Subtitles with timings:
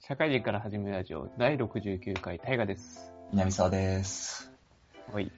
[0.00, 3.12] 社会人から始めるラジオ第69回大河です。
[3.32, 4.52] 南沢です。
[5.12, 5.32] はい。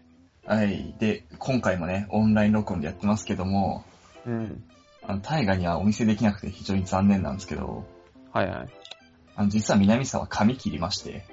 [0.45, 0.95] はい。
[0.99, 3.85] で、今回もね、オンライン録音でやってますけども、
[4.27, 4.65] うん。
[5.03, 7.85] あの、大河にはお見せできなくて非常に残念なんですけど、
[8.33, 8.69] はいはい。
[9.37, 11.25] あの、実は南沢髪切りまして、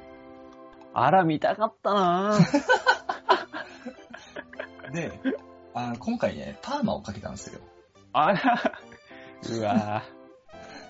[0.93, 2.63] あら、見たかったなぁ。
[4.93, 5.19] で、
[5.73, 7.61] あの、今回ね、パーマをかけたんですよ。
[8.11, 8.61] あら、
[9.49, 10.22] うわぁ。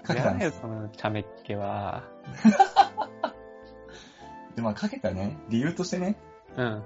[0.04, 0.60] かけたんです。
[0.62, 2.04] その茶目っ気は。
[4.56, 6.16] で、まあ、かけたね、理由としてね、
[6.58, 6.84] うん。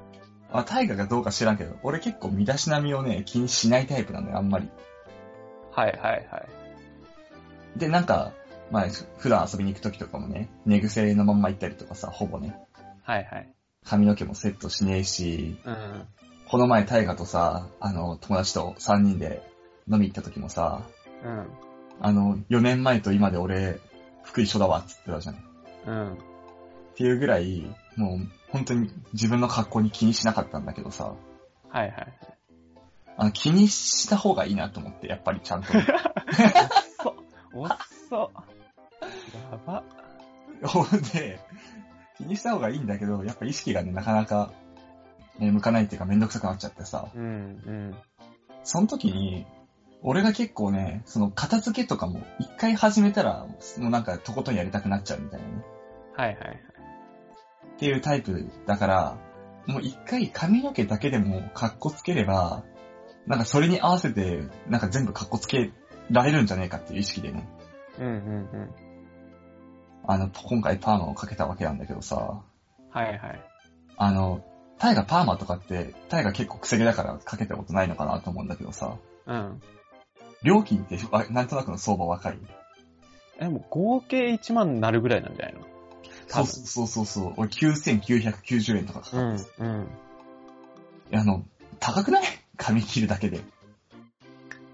[0.53, 4.70] まあ、大河がどうか知らんけど、俺結構身だしなみをね、気にしないタイプなのよ、あんまり。
[5.72, 6.45] はいはいは
[7.75, 7.80] い。
[7.80, 8.31] で、なんか、
[8.72, 8.85] まあ、
[9.17, 12.58] 普段遊びに行く時とかもね、寝癖のまんま行ったりとかさ、ほぼね、
[13.03, 13.53] はいはい。
[13.86, 16.08] 髪の毛もセットしねえし、うん。
[16.49, 19.41] この前、大河とさ、あの、友達と3人で
[19.89, 20.84] 飲み行った時もさ、
[21.23, 21.47] うん。
[21.99, 23.79] あの、4年前と今で俺、
[24.23, 25.35] 服一緒だわって言ってたじゃん。
[25.35, 25.38] っ
[25.88, 26.17] うん。
[26.95, 27.65] ていうぐらい、
[27.95, 28.19] もう、
[28.49, 31.13] 本当に自分の格好に気にしなかったんだけどさ、
[31.69, 32.13] はいはい。
[33.17, 35.69] あの、気にした方がいいなと思って、やっぱりちゃんと。
[37.53, 37.69] おっ
[38.09, 38.31] そ。
[39.52, 39.83] やば。
[40.63, 41.39] ほんで、
[42.17, 44.52] 気にした方がいいんだけど、やっぱ意識がね、なかなか、
[45.39, 47.95] ね、向かないっていうかめんどくさくなっちゃってさ、うんうん。
[48.63, 49.45] その時に、
[50.03, 55.64] 俺が結構ね、その片付けとかも一回始めたら、もうなんかとことんやりたくなっちゃうみたいなね。
[56.16, 56.58] はいはいはい。
[57.76, 59.18] っていうタイプだから、
[59.66, 62.64] もう一回髪の毛だけでもカッコつければ、
[63.25, 65.72] なんかそれに合わせて、なんか全部カッコつけ
[66.09, 67.48] られるんじゃねえかっていう意識でね、
[68.00, 68.70] うんうんうん。
[70.08, 72.42] あの、今回パーマをかけたわけなんだけどさ、
[72.90, 73.42] はいはい。
[73.98, 74.44] あの、
[74.80, 79.62] タイがパーマとかって、タイが結構癖毛だからかけたことないのかなと思うんだけどさ、うん。
[80.43, 82.39] 料金ってあなんとなくの相場わかる
[83.39, 85.61] え、もう合計1万になるぐらいなんじゃないの？
[86.27, 87.33] そうそうそうそう。
[87.38, 89.81] 俺9990円とかかかうんって、うん。
[91.11, 91.44] いやあの、
[91.79, 92.23] 高くない？
[92.57, 93.41] 髪切るだけで。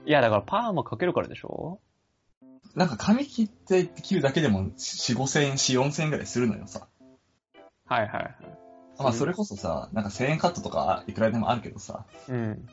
[0.05, 1.79] いや、だからパーマかけるからでしょ？
[2.75, 6.88] なんか髪切って切るだけでも4、5千円、4、4千円ぐらいするのよさ。
[7.85, 8.35] はいはいはい。
[8.97, 12.67] まあそれこそさ、なんか1000円カットとかいくらでもあるけどさ、うん。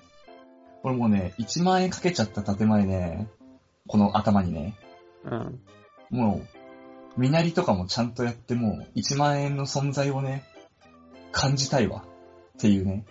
[0.83, 3.29] 俺もうね、1万円かけちゃった建前ね、
[3.87, 4.77] この頭にね、
[5.25, 5.61] うん。
[6.11, 6.43] も
[7.17, 10.45] う、身なりとかもちゃんとやってもう1万円の存在をね、
[11.33, 12.05] 感じたいわ。
[12.59, 13.05] っていうね、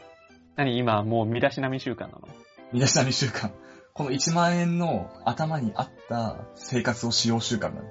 [0.56, 2.28] 何今もう身だしなみ習慣なの？
[2.72, 3.52] 身だしなみ習慣。
[3.94, 7.88] この1万円の頭に合った生活をしよう習慣なの。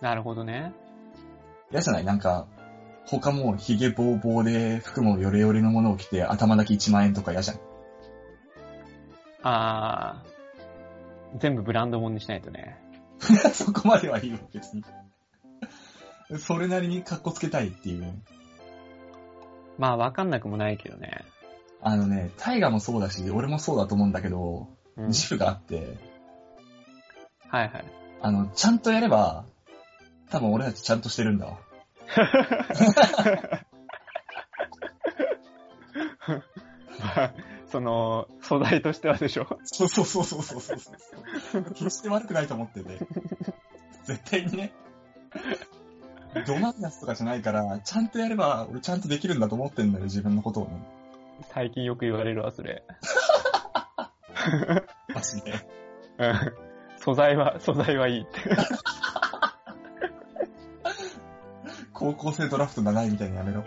[0.00, 0.72] なるほどね。
[1.70, 2.04] 嫌じゃない？
[2.04, 2.46] なんか、
[3.06, 7.60] 他も髭ぼうぼうで服もヨレヨレのものを着て頭だけ1万円とか嫌じゃん。
[9.44, 11.38] あー。
[11.38, 12.78] 全部ブランド物にしないとね。
[13.52, 14.84] そこまではいいよ、別に。
[16.38, 18.14] それなりに格好つけたいっていう。
[19.78, 21.24] まあわかんなくもないけどね。
[21.82, 25.06] あのね、タイガもそうだし、俺もそうだと思うんだけど、うん。
[25.08, 25.98] 自負があって、
[27.48, 27.84] はいはい。
[28.22, 29.44] あの、ちゃんとやれば、
[30.30, 31.58] 多分俺たちちゃんとしてるんだわ。
[37.00, 37.32] ま あ
[37.70, 39.46] その、素材としてはでしょ？
[39.64, 40.90] そうそうそうそうそうそうそ
[41.58, 41.64] う。
[41.74, 42.98] 決して悪くないと思ってて。
[44.04, 44.72] 絶対にね。
[46.46, 50.84] どマイナスとかじゃないから、ちゃんとやれば、俺ちゃんとできるんだと思ってんだよ、自分のことをね。
[51.52, 52.84] 最近よく言われるわ、それ。
[55.14, 55.52] マジで。
[56.18, 56.34] うん
[56.98, 58.30] 素材は、素材はいいって。
[61.92, 63.62] 高校生ドラフト長いみたいにやめろ。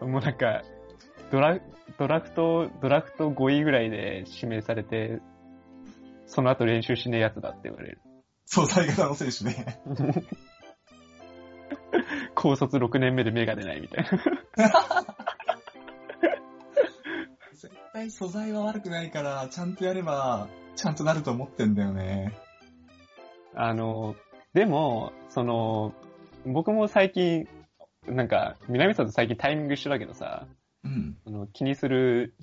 [0.06, 0.62] もうなんか、
[1.32, 1.58] ドラ、
[1.98, 5.22] ドラフト、ドラフト5位ぐらいで指名されて、
[6.26, 8.02] その後練習しねえやつだって言われる。
[8.44, 9.80] 素材型の選手ね。
[12.36, 14.10] 高卒6年目で芽が出ないみたいな。
[17.54, 22.36] 絶対素材は悪くないから、ちゃんとやれば、ちゃんとなると思ってんだよね。
[23.54, 24.16] あの、
[24.52, 25.94] でも、その、
[26.44, 27.48] 僕も最近、
[28.06, 30.46] なんか、南さんと最近タイミング一緒だけどさ、
[30.84, 31.16] うん。
[31.26, 32.34] あの気にする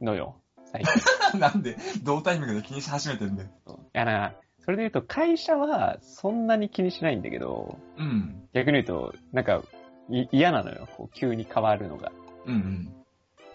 [0.00, 1.38] のよ、最近。
[1.38, 3.48] なんで、同タイミングで気にし始めてんだよ。
[3.66, 8.48] いやな、それで言うと会社はそんなに気にしないんだけど、うん。
[8.52, 9.62] 逆に言うと、なんか、
[10.10, 12.12] い嫌なのよ、こう急に変わるのが、
[12.46, 12.94] うんうん。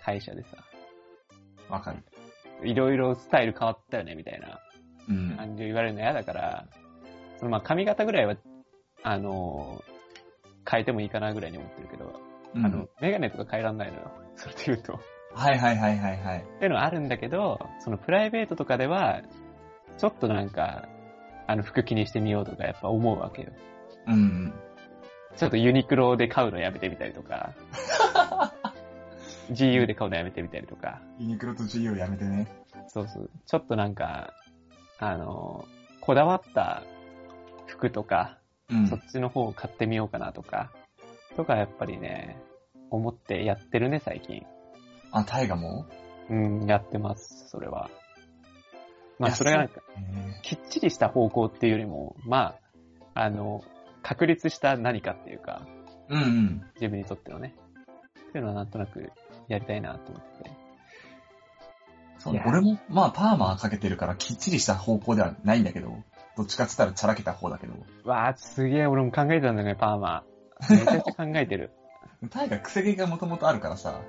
[0.02, 0.58] 会社でさ。
[1.70, 2.04] わかる。
[2.64, 4.60] いろいろスタイル変わったよね、みたいな
[5.08, 5.36] うん。
[5.36, 6.68] 感じを言われるの嫌だから、
[7.38, 8.36] そのまあ髪型ぐらいは、
[9.02, 9.82] あの
[10.70, 14.12] 変えてもいいかなぐらいに思ってるけど、うんあの、メガネとか変えらんないのよ。
[14.36, 15.00] それで言うと。
[15.34, 16.40] はいはいはいはいはい。
[16.40, 19.22] っていうのはあるんだけど、そのプライベートとかでは、
[19.98, 20.88] ちょっとなんか、
[21.48, 23.50] あの服気にしてみようとかやっぱ思うわけよ。
[24.08, 24.54] うん。
[25.36, 27.54] ちょっとユニクロで買うのやめてみたりとか、
[29.52, 32.48] GU で買うのやめてみたりとか、ユニクロと GU やめてね。
[32.88, 34.34] そうそう、ちょっとなんか、
[35.00, 35.66] あの、
[36.02, 36.84] こだわった
[37.68, 38.38] 服とか、
[38.72, 38.88] うん。
[38.88, 40.72] そっちの方を買ってみようかなとか、
[41.36, 42.38] とかやっぱりね、
[42.90, 44.46] 思ってやってるね、最近。
[45.12, 45.86] あ、タイガも？
[46.30, 47.90] うん、やってます、それは。
[49.18, 52.56] まあ、それがなんか、えきっちりした方向っていうよりも、ま
[53.14, 53.64] あ、あの、
[54.02, 56.64] 確立した何かっていうか、ーうんうん。
[56.76, 57.54] 自分にとってのね。
[58.30, 59.12] っていうのはなんとなく
[59.48, 60.52] やりたいなと思って。
[62.20, 66.04] そうねいや俺も、まあ、パーマかけてるから、きっちりした方向ではないんだけど、
[66.38, 67.74] どっちかって言ったらチャラけた方だけど、
[68.06, 70.24] わあ、すげえ俺も考えてたんだよね、パーマ。
[70.70, 71.72] めちゃくちゃ考えてる。
[72.30, 74.02] タイガ癖毛がもともとあるからさ、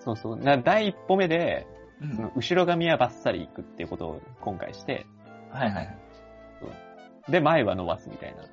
[0.00, 0.36] そうそう。
[0.36, 1.66] な第一歩目で、
[2.00, 2.16] うん。
[2.16, 5.06] その後ろ髪はバッサリいくっていうことを今回して、
[5.50, 5.98] はいはい。
[7.28, 8.42] で、前は伸ばすみたいな。
[8.44, 8.46] ち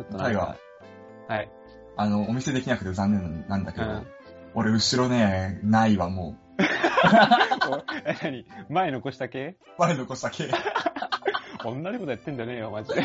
[0.00, 0.56] ょっとなんタイか、
[1.28, 1.50] はい。
[1.96, 4.06] あの、お見せできなくて残念なんだけど、うん
[4.58, 6.34] 俺後ろね、ないわ、も
[8.06, 8.46] え、何？
[8.70, 9.80] 前残した系う。
[9.80, 10.48] 前残した毛。
[11.62, 13.02] 同じことやってんじゃねえよ、マジで。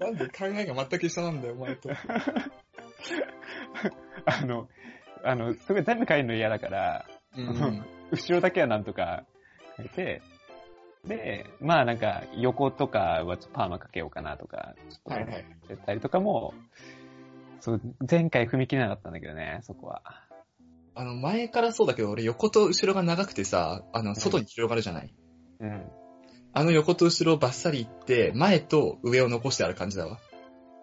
[0.00, 1.90] なんで考えが全く一緒なんだよ、お前と。
[4.24, 4.68] あの、
[5.24, 7.06] あの、すごい全部変えるの嫌だから、
[7.36, 7.84] うん。
[8.10, 9.24] 後ろだけはなんとか
[9.76, 10.22] 変えて、
[11.06, 15.44] で、まあなんか横とかはちょっとパーマかけようかなとか、ちょっとはいはい。
[15.68, 16.54] やったりとかも、
[17.60, 20.02] そう、前回踏み切れなかったんだけどね、そこは。
[20.94, 25.14] あの、前からそうだけど、俺横と後ろが長くてさ、あの、外に広がるじゃない、
[25.60, 25.90] うん。
[26.52, 30.18] あの横と後ろをバッサリいって、前と上を残してある感じだわ。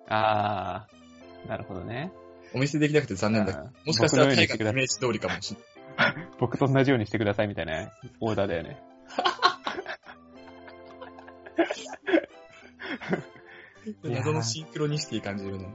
[0.07, 0.98] あー、
[1.47, 2.11] なるほどね。
[2.53, 5.59] お見せできなくて残念だもしかしたら僕のようにタイしてくださいガのイメージ通りかもしれ
[5.97, 6.27] ない。
[6.39, 8.81] 僕と同じようにしてくださいみたいなオーダーだよね。
[14.03, 15.67] 謎のシンクロニシティ感じるね。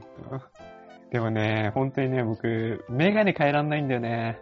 [1.11, 4.39] でもね、本当にね、僕、メガネ変えらんないんだよね。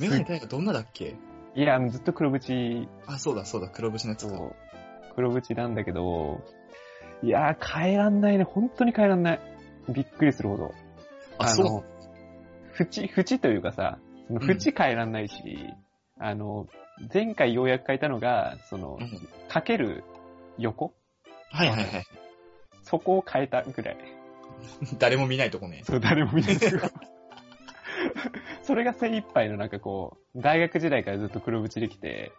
[0.00, 1.14] メガネタイガどんなだっけ？
[1.54, 4.36] いや、ずっと黒縁あ、そうだそうだ、黒縁のやつか。
[4.36, 4.54] そう。
[5.14, 6.40] 黒縁なんだけど、
[7.22, 8.44] いやー、変えらんないね。
[8.44, 9.40] 本当に変えらんない。
[9.88, 10.74] びっくりするほど。
[11.38, 11.84] あ、そうの、
[12.78, 13.98] 縁、縁というかさ、
[14.28, 15.34] そのうん縁変えらんないし、
[16.18, 16.66] あの、
[17.12, 19.28] 前回ようやく変えたのが、そのう、ん。
[19.48, 20.04] かける
[20.58, 20.94] 横？
[21.50, 22.06] はいはいはい。
[22.82, 23.96] そこを変えたぐらい。
[24.98, 25.82] 誰も見ないとこね。
[25.84, 26.78] そう、誰も見ないけど。
[28.62, 32.32] それが精一杯のなんかこう、大学時代からずっと黒縁できて、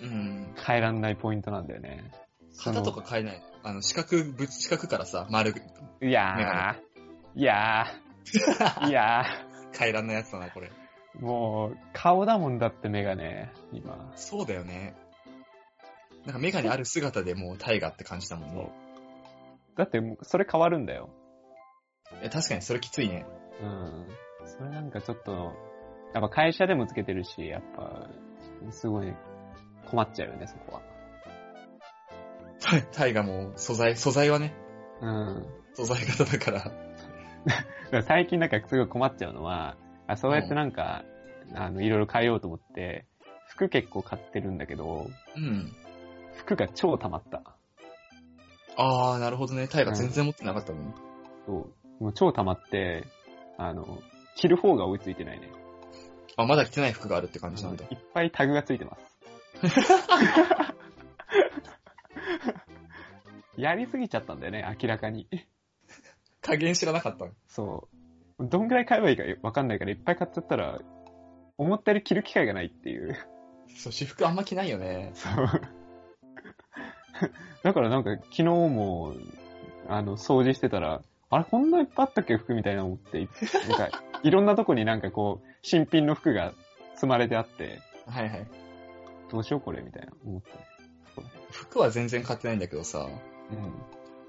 [0.00, 0.54] うん。
[0.66, 2.10] 変えらんないポイントなんだよね。
[2.52, 3.42] その旗とか変えない。
[3.64, 5.54] あの、四角、ぶ四角からさ、丸、
[6.02, 9.24] いやー、いやー、 いや
[9.76, 10.70] 変えらんないやつだな、これ。
[11.16, 14.12] ー、もう、顔だもんだってメガネ、今。
[14.16, 14.94] そうだよね。
[16.26, 18.70] なんかメガネある姿でもうタイガって感じだもんね。
[19.76, 21.08] だってもう、それ変わるんだよ。
[22.20, 23.24] いや確かにそれきついね。
[23.62, 24.08] うん。
[24.46, 25.54] それなんかちょっと、
[26.12, 28.10] やっぱ会社でもつけてるし、やっぱ、
[28.70, 29.14] すごい
[29.90, 30.93] 困っちゃうよね、そこは。
[32.92, 34.54] タイガも素材、素材はね、
[35.00, 35.46] うん。
[35.74, 36.72] 素材型だから。
[38.02, 39.76] 最近なんかすごい困っちゃうのは、
[40.06, 41.04] あそうやってなんか、
[41.54, 43.06] あの、いろいろ変えようと思って、
[43.48, 45.72] 服結構買ってるんだけど、うん。
[46.36, 47.42] 服が超溜まった。
[48.76, 49.68] あー、なるほどね。
[49.68, 50.92] タイガ全然持ってなかったのに。
[51.46, 51.68] そ
[52.00, 52.02] う。
[52.02, 53.04] もう超溜まって、
[53.58, 54.00] あの、
[54.36, 55.48] 着る方が追いついてないね。
[56.36, 57.84] あ、まだ着てない服があるって感じなんだ。
[57.84, 59.14] いっぱいタグがついてます。
[63.56, 65.28] やりすぎちゃったんだよね、明らかに。
[66.40, 67.32] 加減知らなかったの。
[67.46, 67.88] そ
[68.38, 68.46] う。
[68.46, 70.80] どんぐらい買えばいいかわかんないから、いっぱい買っちゃったら、
[71.56, 73.16] 思ったより着る機会がないっていう。
[73.76, 75.12] そう、私服あんま着ないよね。
[75.14, 75.34] そう。
[77.62, 79.14] だからなんか昨日も、
[79.88, 83.28] あの、掃除してたら、あれこんないっぱいあったっけ服みたいな思って、い
[83.68, 86.52] なんか、 いろんなとこになんかこう、新品の服が
[86.94, 88.46] 積まれてあって、はいはい。
[89.30, 90.50] どうしようこれみたいな思って。
[91.50, 93.33] 服は全然買ってないんだけどさ、うん。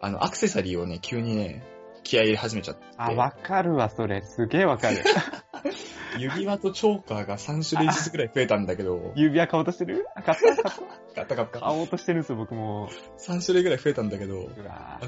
[0.02, 1.64] あの、アクセサリーをね、急にね、
[2.04, 2.84] 気合い入れ始めちゃって。
[2.98, 4.22] あ、わかるわ、それ。
[4.22, 4.98] すげえわかる。
[6.18, 10.06] 指輪とチョーカーが3種類ずつくらい増えたんだけど、 指輪買おうとしてる？
[10.16, 11.60] あ買った買った買った買った。
[11.60, 12.90] 買おうとしてるんですよ、僕も。
[13.18, 14.50] 3種類くらい増えたんだけど、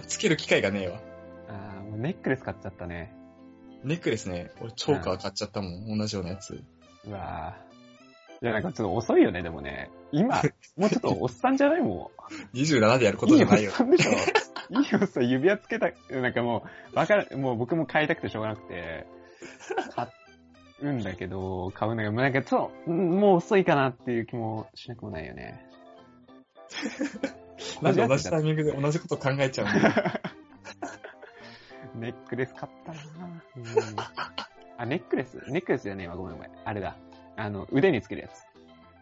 [0.07, 0.99] つける機会がねえわ。
[1.49, 3.13] あーもうネックレス買っちゃったね。
[3.83, 6.61] ネックレスね、俺チョーカー買っちゃったもん、同じようなやつ。
[7.05, 7.55] うわ
[8.41, 9.89] いや、なんかちょっと遅いよね、でもね。
[10.11, 10.41] 今、
[10.77, 12.11] もうちょっとおっさんじゃないも
[12.53, 13.71] 27 でやることじゃないよ。
[13.71, 14.11] さんでしょ。
[14.11, 14.17] いい
[15.01, 16.63] おっさん、指輪つけた、なんかも
[16.93, 19.07] う、わかる、もう僕も買いたくてしょうがなくて、
[19.95, 20.07] 買
[20.81, 25.65] うんだけど、買うんだけど、なんかちょっと、うんもう遅いかなっていう気もしなくもないよね。
[27.81, 30.21] なんで同じタイミングで同じこと考えちゃうんだ
[31.95, 32.99] ネックレス買ったな
[33.55, 33.63] うん
[34.77, 35.37] あ、ネックレス？
[35.49, 36.51] ネックレスじゃねえわ、ごめんごめん。
[36.63, 36.95] あれだ。
[37.37, 38.43] あの、腕につけるやつ。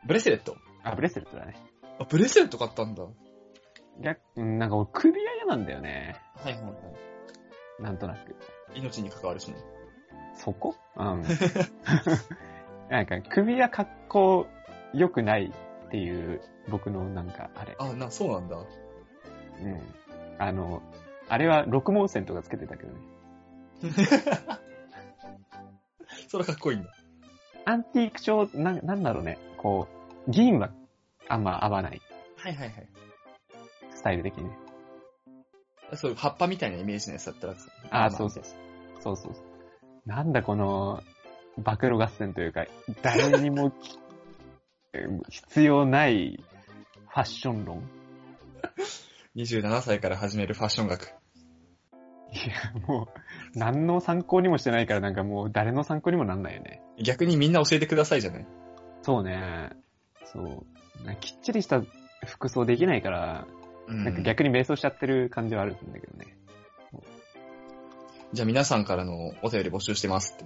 [0.05, 0.57] ブレスレット？
[0.83, 1.55] あ、ブレスレットだね。
[1.99, 3.03] あ、ブレスレット買ったんだ。
[4.01, 6.15] 逆、うんなんか俺首が嫌なんだよね。
[6.35, 6.69] はいはいは
[7.79, 7.83] い。
[7.83, 8.35] なんとなく。
[8.75, 9.55] 命に関わるしね。
[10.35, 10.75] そこ？
[10.97, 11.23] うん。
[12.91, 14.47] なんか首が格好
[14.93, 15.51] 良くない
[15.87, 17.75] っていう僕のなんかあれ。
[17.79, 18.57] あ、な、そうなんだ。
[18.57, 19.81] うん。
[20.37, 20.81] あの、
[21.29, 22.99] あれは六毛線とかつけてたけどね。
[26.27, 26.89] それかっこいいんだ。
[27.65, 29.37] アンティーク調、な、なんだろうね。
[29.57, 29.87] こ
[30.27, 30.69] う、銀は
[31.27, 32.01] あんま合わない。
[32.37, 32.89] はいはいはい。
[33.95, 34.57] スタイル的にね。
[35.93, 37.55] そういう葉っぱみたいなイメージのやつだったら。
[38.05, 39.45] あ、そうそうそうそうそう。
[40.05, 41.01] なんだこの、
[41.57, 42.65] 暴露合戦というか、
[43.01, 43.97] 誰にもき
[45.29, 46.43] 必要ない
[47.09, 47.89] ファッション論。
[49.35, 51.13] 27歳から始めるファッション学。
[52.35, 53.07] いや、も
[53.55, 56.81] う、何の参考にもしてないからなんかもう誰の参考にもなんないよね。
[57.01, 58.47] 逆にみんな教えてくださいじゃない？
[59.03, 59.69] そうね。
[60.25, 60.65] そう。
[61.21, 61.81] きっちりした
[62.25, 63.47] 服装できないから、
[63.87, 66.35] うんなんか逆に迷走しちゃってる感じはあるんだけどね。
[68.33, 70.45] じゃあ皆さんからのお便り募集してますって。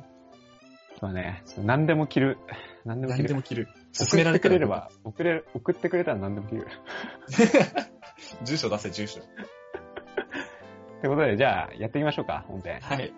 [1.00, 1.42] そうね。
[1.58, 2.38] 何でも着る。
[2.86, 3.24] 何でも着る。
[3.24, 3.68] 何でも着る。
[3.94, 6.68] 送勧められてくれれば、送れる、送ってくれたら何でも着る。
[8.44, 9.22] 住所出せ、住所。
[11.00, 12.80] ってことで、じゃあ、やっていきましょうか、本編。
[12.82, 13.14] はい。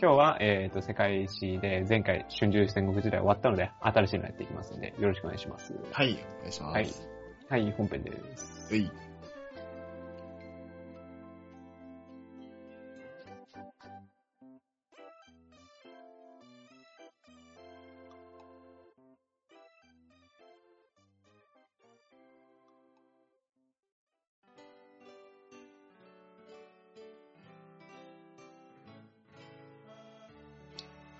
[0.00, 5.74] 今日は、えっ、と、世界史で前回、春秋戦国時代終わったので、新しいのやっていきますので、よろしくお願いします。
[5.92, 6.74] はい、お願いします。
[6.74, 7.16] はい
[7.48, 8.74] はい、本編です。
[8.74, 8.90] うい。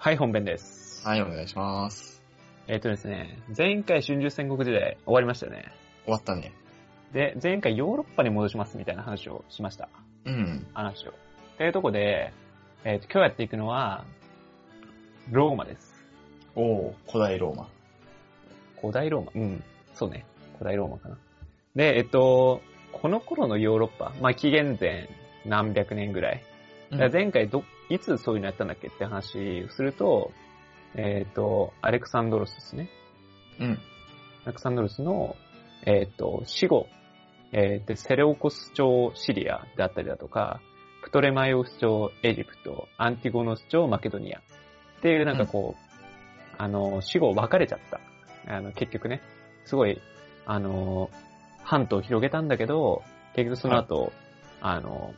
[0.07, 1.05] はい、本編です。
[1.05, 2.23] はい、お願いします。
[2.69, 5.65] えっ、とですね、前回春秋戦国時代終わりましたよね。
[6.05, 6.53] 終わったね。
[7.13, 9.89] で、前回ヨーロッパに戻しますみたいな話をしました。
[10.25, 10.65] うん。
[10.75, 11.13] 話を。
[11.59, 12.33] というとこで、
[12.85, 14.05] えっ、と、今日やっていくのは、
[15.33, 15.93] ローマです。
[16.55, 17.69] おお古代ローマ。
[18.81, 19.33] 古代ローマ？
[19.35, 19.65] うん。
[19.93, 20.25] そうね。
[20.61, 21.19] 古代ローマかな。
[21.75, 22.61] で、えっと、
[22.93, 25.09] この頃のヨーロッパ、まあ、紀元前
[25.45, 26.45] 何百年ぐらい？
[27.13, 30.33] 前回ど、いつそういうのやったんだっけって話をすると、
[30.95, 32.89] えっ、と、アレクサンドロスですね。
[33.61, 33.79] うん。
[34.45, 35.37] アレクサンドロスの、
[35.85, 36.89] えっ、と、死後、
[37.53, 40.61] えーで、セレオコス朝シリアであったりだとか、
[41.03, 44.43] プトレマイオス朝エジプト、アンティゴノス朝マケドニアっ
[45.01, 45.87] ていうなんかこう、
[46.59, 48.01] あの、死後分かれちゃった。
[48.53, 49.23] あの、結局ね、
[49.65, 50.01] すごい、
[50.45, 51.11] あの、
[51.63, 53.03] 半島を広げたんだけど、
[53.35, 54.13] 結局その後、
[54.61, 55.15] あの、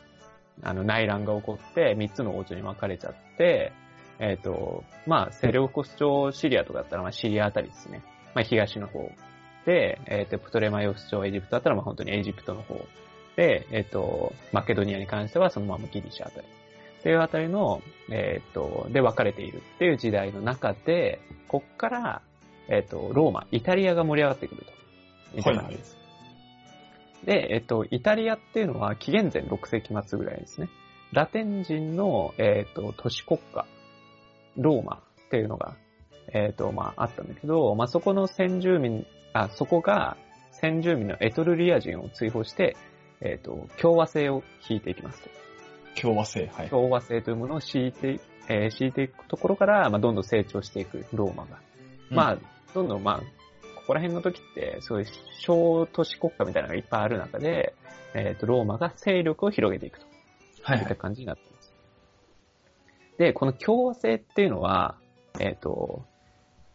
[0.62, 3.72] あの内乱が起こって、三つの王朝に分かれちゃって、
[4.18, 8.02] えっ、と、まあ、セレオコス朝シリアとかだったら、まあ、シリアあたりですね。
[8.34, 9.10] まあ、東の方。
[9.64, 12.74] で、えっ、と、プトレマイオス朝エジプトだったら、まあ、本当にエジプトの方。
[13.36, 16.46] で、えっ、と、マケドニアに関しては、そのままギリシャあたり。
[16.98, 22.22] っていうあたりの、えっ、と、で分かれているっていう時代の中で、こっから、
[22.68, 24.78] えっ、と、ローマ、イタリアが盛り上がってくると。
[25.36, 25.97] いった感じです。
[27.28, 30.70] で、えっ、と、イタリアっていうのは紀元前6世紀末ぐらいですね。
[31.12, 33.66] ラテン人の、えっ、と、都市国家、
[34.56, 35.76] ローマっていうのが、
[36.32, 39.04] えっ、と、まあ、あったんだけど、まあ、そこの先住民、
[39.34, 40.16] あ、そこが
[40.52, 42.78] 先住民のエトルリア人を追放して、
[43.20, 45.28] えっ、と、共和制を引いていきますと。
[46.00, 46.70] 共和制、はい。
[46.70, 51.58] 共和制というものを敷いて、えー敷いていくところから、まあ、どんどん成長していく、ローマが。
[52.08, 52.38] まあ、
[52.72, 53.37] どんどんまあ、
[53.88, 55.06] ここら辺の時って、すごい
[55.40, 57.74] 小都市国家みたいなのがいっぱいある中で、
[58.12, 60.06] えっ、と、ローマが勢力を広げていくと。
[60.60, 60.84] はいいはい。
[60.84, 61.72] った感じになっています。
[63.16, 64.96] で、この共和制っていうのは、
[65.40, 66.04] えっ、と、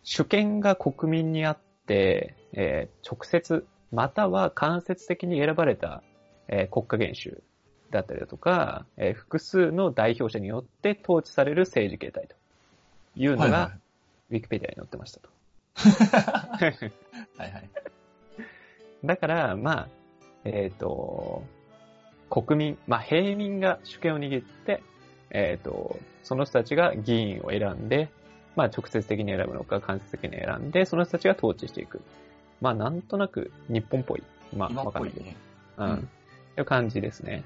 [0.02, 6.02] 主権が国民にあって、えー直接、または間接的に選ばれた、
[6.48, 7.44] えー国家元首
[7.92, 12.36] だったりだとか、えー複数の代表者によって統治される政治形態と
[13.16, 13.72] いうのが、はいは
[14.32, 15.30] ウィキペディアに載ってましたと。
[17.38, 17.42] い。
[17.42, 17.70] はいはい。
[19.04, 19.90] だから、まあ、
[20.46, 21.44] えっ、と、
[22.30, 24.82] 国民、まあ、平民が主権を握って、
[25.30, 28.10] えっ、と、その人たちが議員を選んで、
[28.56, 32.02] まあ、直接的に選ぶのか、間接的に選んで、その人たちが統治していく。
[32.62, 34.24] まあ、なんとなく日本っぽい。
[34.56, 35.26] まあ、今わかんないけど。
[35.26, 35.36] ね。
[35.78, 35.90] うん。
[35.90, 36.10] うん
[36.56, 37.44] という感じですね。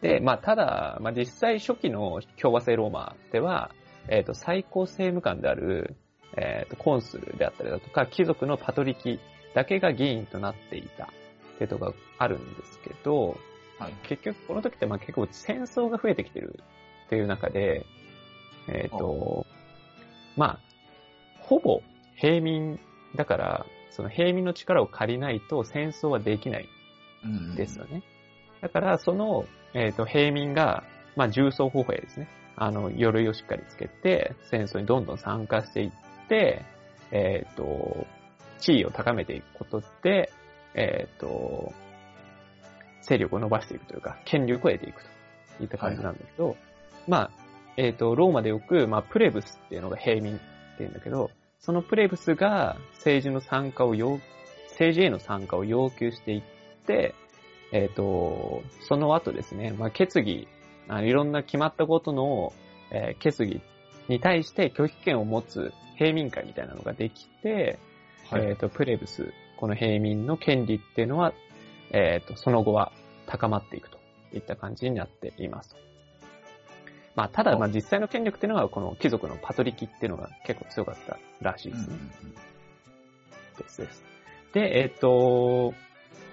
[0.00, 3.70] で、まあ、ただ、まあ、実際初期の共和制ローマでは、
[4.08, 5.96] えっ、と、最高政務官である、
[6.36, 9.20] えっ、と、コンスルであったりだとか、貴族のパトリキ
[9.54, 11.08] だけが議員となっていた。
[11.54, 13.38] っていうとこがあるんですけど、
[13.78, 13.92] はい。
[14.02, 16.60] 結局この時ってまあ結構戦争が増えてきてる
[17.06, 17.86] っていう中で、
[18.68, 19.46] えっ、と、
[20.36, 20.60] まあ、
[21.40, 21.80] ほぼ
[22.16, 22.78] 平民
[23.14, 26.68] だから、その平民の力を借りないと戦争はできない
[27.56, 28.02] ですよね。
[28.60, 30.84] だから、その、えっ、と、平民が、
[31.16, 32.28] まあ、重装歩兵ですね。
[32.56, 35.92] あの、鎧をしっかりつけて、戦争にどんどん参加していっ
[36.28, 36.64] て、
[37.10, 38.06] えっ、と、
[38.58, 40.32] 地位を高めていくことで、
[40.74, 41.72] えっ、と、
[43.02, 45.14] 勢力を伸ばしていくというか、権力を得ていくと。
[45.60, 46.56] いった感じなんだけど、
[47.06, 47.30] まあ、
[47.76, 50.42] えっ、と、ローマでよく、まあ、プレブスっていうのが平民って
[50.80, 54.20] 言うんだけど、そのプレブスが政治の参加を要、
[54.70, 56.42] 政治への参加を要求していっ
[56.86, 57.14] て、
[57.72, 60.48] えっ、と、その後ですね、まあ、決議、
[60.88, 62.52] あいろんな決まったことの、
[62.90, 63.62] えー決議
[64.08, 67.78] に対して拒否権を持つ平民会みたいなのができて、
[68.30, 68.46] はい。
[68.46, 71.32] えっ、と、プレブス、この平民の権利っていうのは、
[71.90, 72.92] えっ、と、その後は
[73.26, 73.98] 高まっていくと
[74.32, 75.76] いった感じになっています。
[77.14, 81.96] まあ、ただ、まあ、実際の権力っていうのは、この貴族のパトリキっていうのが結構強かったらしいですね。
[83.58, 84.04] ですです。
[84.52, 85.74] で、えっ、と、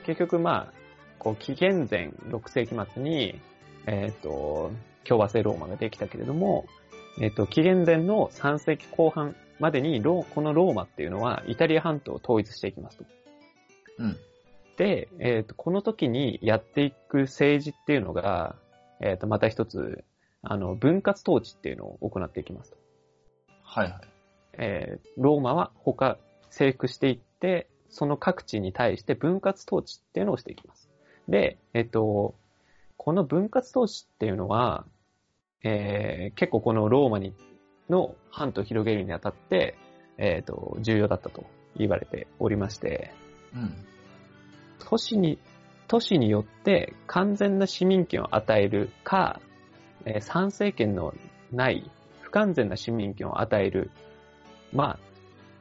[0.06, 0.74] 結局まあ、
[1.20, 3.40] こう、紀元前6世紀末に、
[3.86, 4.72] えっ、と、
[5.04, 6.66] 共和制ローマができたけれども、
[7.20, 13.06] えっ、と、紀元前の3世紀後半までにロー、このローマっていうのはイタリア半島を統一していきますと。
[14.00, 14.18] うん。
[14.78, 18.56] で、えっ、と、この時にやっていく政治っていうのが、
[19.00, 20.04] えっ、と、また一つ、
[20.42, 22.78] あの、分割統治っていうのを行っていきますと。
[23.64, 24.02] はいはい。
[24.54, 26.18] えーローマは他、
[26.50, 30.90] 征服していって、その各地に対して分割統治っていうのをしていきます。
[31.28, 32.36] で、えっと、
[32.98, 34.86] この分割統治っていうのは、
[35.64, 37.34] えー結構このローマに、
[37.90, 39.78] の半島を広げるにあたって、
[40.18, 43.14] えっと、重要だったと言われておりまして、
[43.54, 43.86] うん。
[44.80, 45.40] 都市に、
[45.88, 49.42] 都市によって完全な市民権を与えるか、
[50.06, 51.14] えー参政権の
[51.52, 51.90] ない
[52.22, 53.92] 不完全な市民権を与える。
[54.72, 55.00] まあ、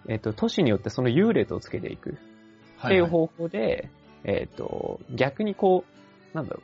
[0.09, 3.90] えっ、と、都市によってその優劣をつけていくっていう方法で、
[4.24, 5.85] えっ、と、逆にこ
[6.33, 6.62] う、なんだろう、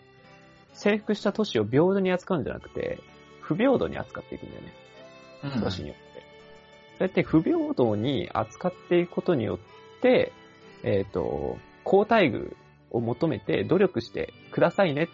[0.73, 2.99] 征服した都市を平等に扱うんじゃなくて、
[3.47, 4.73] 不平等に扱っていくんだよね。
[5.45, 6.03] うん都市によって。
[6.99, 10.33] そうやって不平等に扱っていくことによって、
[10.83, 12.57] えっ、と、高待遇
[12.91, 15.05] を求めて努力してくださいね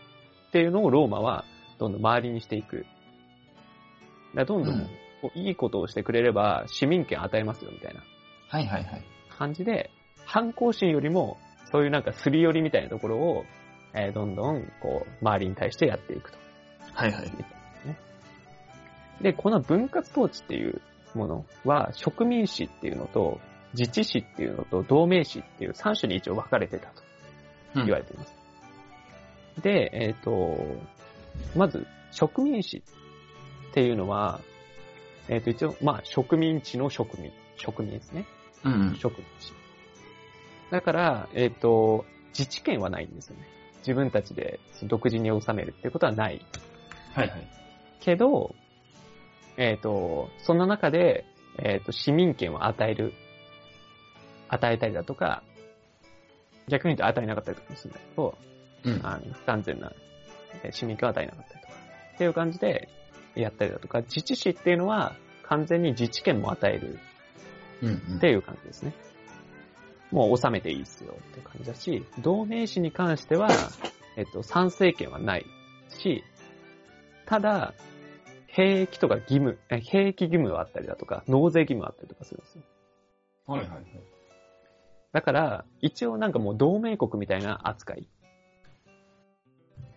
[0.48, 1.44] っていうのをローマは
[1.78, 2.86] どんどん周りにしていく。
[4.34, 4.86] だどんどうんん
[5.20, 8.02] こういいことをしてくれれば市民権与えますよみたいな
[8.48, 9.04] はいはいはい。
[9.30, 9.90] 感じで、
[10.24, 11.38] 反抗心よりも
[11.70, 13.44] そういうなんかすり寄りみたいなところを、
[13.94, 16.38] えーどんどんこう周りに対してやっていくと。
[16.94, 17.61] はいはい。
[19.22, 20.80] で、この分割統治っていう
[21.14, 23.40] ものは、植民史っていうのと、
[23.74, 27.02] 自治史っていうのと、同盟史っていう3種に一応分かれてたと
[27.76, 28.34] うん言われています。
[29.62, 30.58] で、えっ、と、
[31.56, 32.82] まず、植民史
[33.70, 34.40] っていうのは、
[35.28, 38.26] えっ、と、一応、まあ、植民地の植民、植民ですね。
[38.64, 38.96] うんうん。
[38.96, 39.52] 植民地。
[40.70, 43.46] だから、えっ、と、自治権はないんですよね。
[43.78, 46.44] 自分たちで独自に治めるっていうことはない
[47.14, 47.48] はいはい。
[48.00, 48.54] けど、
[49.62, 51.24] えっ、と、その中で、
[51.56, 53.12] えっ、と、市民権を与える、
[54.48, 55.44] 与えたりだとか、
[56.66, 58.36] 逆に言うと与えなかったりとかするんだけど、
[58.84, 59.00] うん。
[59.06, 59.92] あの、不完全な
[60.64, 61.74] えー市民権を与えなかったりとか、
[62.14, 62.88] っていう感じで
[63.36, 66.98] やったりだとか、自治市っていうのは完全に自治権も与える
[67.82, 68.16] うんうん。
[68.16, 68.92] っていう感じですね。
[70.10, 73.48] もう収めていいっすよっていう感じだし、同盟士に関しては、
[74.16, 75.46] えっと、参政権はない
[75.88, 76.24] し、
[77.26, 77.74] ただ、
[78.52, 82.62] 兵役とか義務、え兵役義務はあったりだとか、納税義務はあったりとかするんですよ。
[83.46, 83.84] はいはいはい。
[85.12, 88.06] だから、一応なんかもう同盟国みたいな扱い。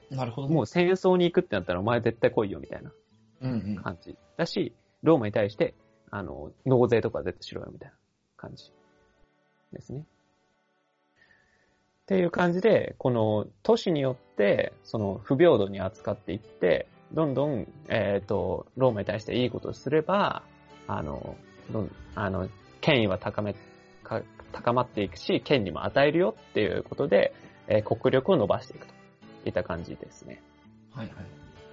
[0.09, 0.55] なるほどね。
[0.55, 2.91] もう戦争に行くってなったらお前絶対来いよみたいな
[3.41, 3.75] うんうん。
[3.75, 4.17] 感じ。
[4.37, 5.73] だし、ローマに対して、
[6.09, 7.95] あの、納税とか絶対しろよみたいな
[8.37, 8.71] 感じ
[9.73, 9.99] ですね。
[9.99, 10.03] っ
[12.05, 20.43] ていう感じで、この都市によって、その不平等に扱っていって、どんどん、えっ、と、ローマに対していいことをすれば、
[20.87, 21.35] あの、
[21.71, 22.49] どん、あの、
[22.81, 23.55] 権威は高め、
[24.03, 27.33] か高まっていくし、権利も与えるよっていうことで、
[27.67, 28.93] えー国力を伸ばしていくと
[29.45, 30.41] いった感じですね。
[30.93, 31.11] はい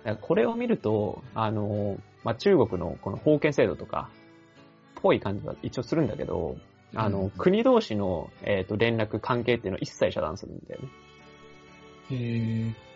[0.05, 0.18] はい。
[0.20, 4.09] これを見ると、あの、まあ、中国のこの封建制度とか、
[5.02, 6.57] ぽい感じは一応するんだけど、
[6.94, 10.88] あの、うん国同士の、えっ、と、連絡関係っていうのを一切遮断するんだよね。
[12.11, 12.91] へえ。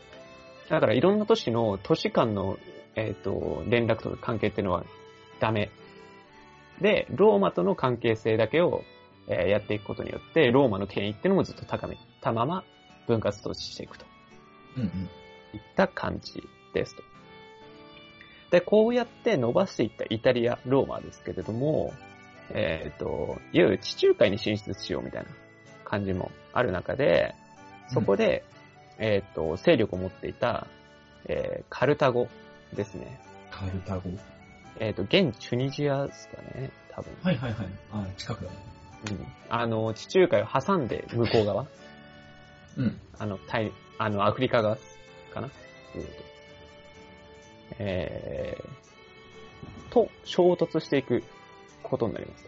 [0.71, 2.59] だからいろんな都市の都市間の、
[2.95, 4.85] えっ、と、連絡とか関係っていうのは
[5.41, 5.71] ダメ。
[6.81, 8.83] で、ローマとの関係性だけを、
[9.29, 12.65] えーやっていくことによって、ローマの権威っていうのもずっと高めたまま、
[13.07, 14.05] 分割統治していくと
[14.77, 14.89] うんうん。
[15.55, 16.43] いった感じ
[16.75, 17.03] ですと。
[18.51, 21.93] で、こうやって伸ばしていったイタリア、ローマですけれども、
[22.51, 25.31] えっ、と、いわゆる地中海に進出しようみたいな
[25.85, 27.35] 感じもある中で、
[27.89, 28.45] そこで、
[28.99, 30.67] えっ、と、勢力を持っていた、
[31.27, 32.29] えーカルタゴ
[32.75, 33.21] ですね。
[33.51, 34.11] カルタゴ？
[34.79, 37.13] えっ、と、現チュニジアですかね、多分。
[37.23, 37.69] はいはいはい。
[37.93, 38.57] あ、近くだね。
[39.11, 39.27] うん。
[39.49, 41.67] あの、地中海を挟んで向こう側。
[42.77, 43.01] うん。
[43.19, 44.77] あの、タイ、あの、アフリカ側
[45.33, 45.51] かな？
[45.95, 46.11] えーと、
[47.79, 51.23] えー、と、衝突していく
[51.83, 52.47] ことになります。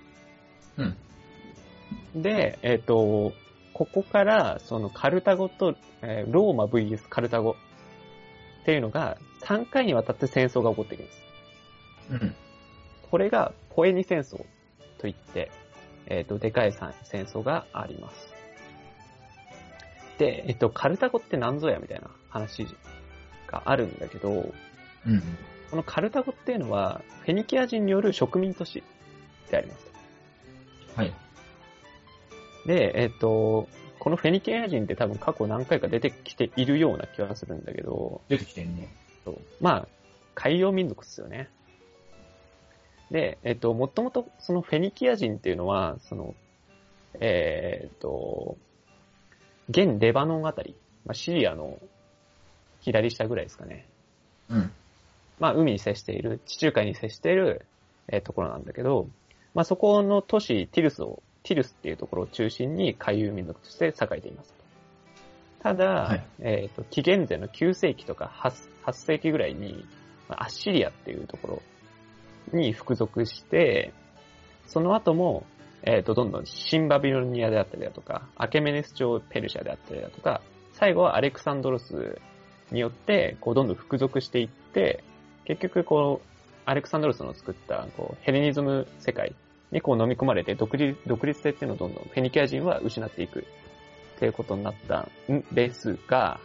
[0.76, 2.22] うん。
[2.22, 3.32] で、えっ、と、
[3.78, 7.54] ここから、そのカルタゴと、えーローマ VS カルタゴ
[8.62, 11.22] っていうのが3回にわたって戦争が起こっていきます。
[12.10, 12.34] うん。
[13.08, 14.44] これがポエニ戦争
[14.98, 15.52] といって、
[16.06, 18.34] えっ、と、でかい戦戦争があります。
[20.18, 22.66] で、えっ、と、カルタゴって何ぞやみたいな話
[23.46, 24.52] があるんだけど、
[25.06, 25.22] うん。
[25.70, 28.82] このカルタゴっていうのは、フェニキア人による植民都市
[29.52, 29.92] であります。
[30.96, 31.14] はい。
[32.68, 33.66] で、えっ、と、
[33.98, 38.94] このフェニキア人って多分過去何回か出てきているような気がするんだけど、出てきてんね。
[39.24, 39.88] そうまあ、
[40.34, 41.48] 海洋民族ですよね。
[43.10, 46.34] で、えっ、と、もともとそのフェニキア人っていうのは、その、
[47.20, 48.58] えっ、と、
[49.70, 50.76] 現レバノンあたり、
[51.06, 51.78] まあ、シリアの
[52.80, 53.88] 左下ぐらいですかね。
[54.50, 54.70] うん。
[55.40, 57.64] まあ、海に接している、地中海に接している、
[58.08, 59.08] えーところなんだけど、
[59.54, 64.54] まあ、そこの都市、ティルスを、ティルスっていうところを中心に海遊民族として栄えています。
[65.60, 69.84] ただ、はいえっ、と、紀元前の9世紀とか 8, 8世紀ぐらいに、
[70.28, 71.62] まあアッシリアっていうとこ
[72.52, 73.92] ろに服属して、
[74.66, 75.44] その後も、
[75.82, 80.42] えっ、と、どんどん新バビロニアであったりだとか、アケメネス朝ペルシャであったりだとか、
[80.74, 82.20] 最後はアレクサンドロス
[82.70, 85.02] によって、こう、どんどん服属していって、
[85.44, 86.28] 結局、こう、
[86.66, 89.34] アレクサンドロスの作った、こう、ヘレニズム世界
[89.72, 93.40] にこう飲み込まれて、独立、独立性っていうのをどんどんフェニキア人は失っていく
[94.16, 96.40] っていうことになったんですが、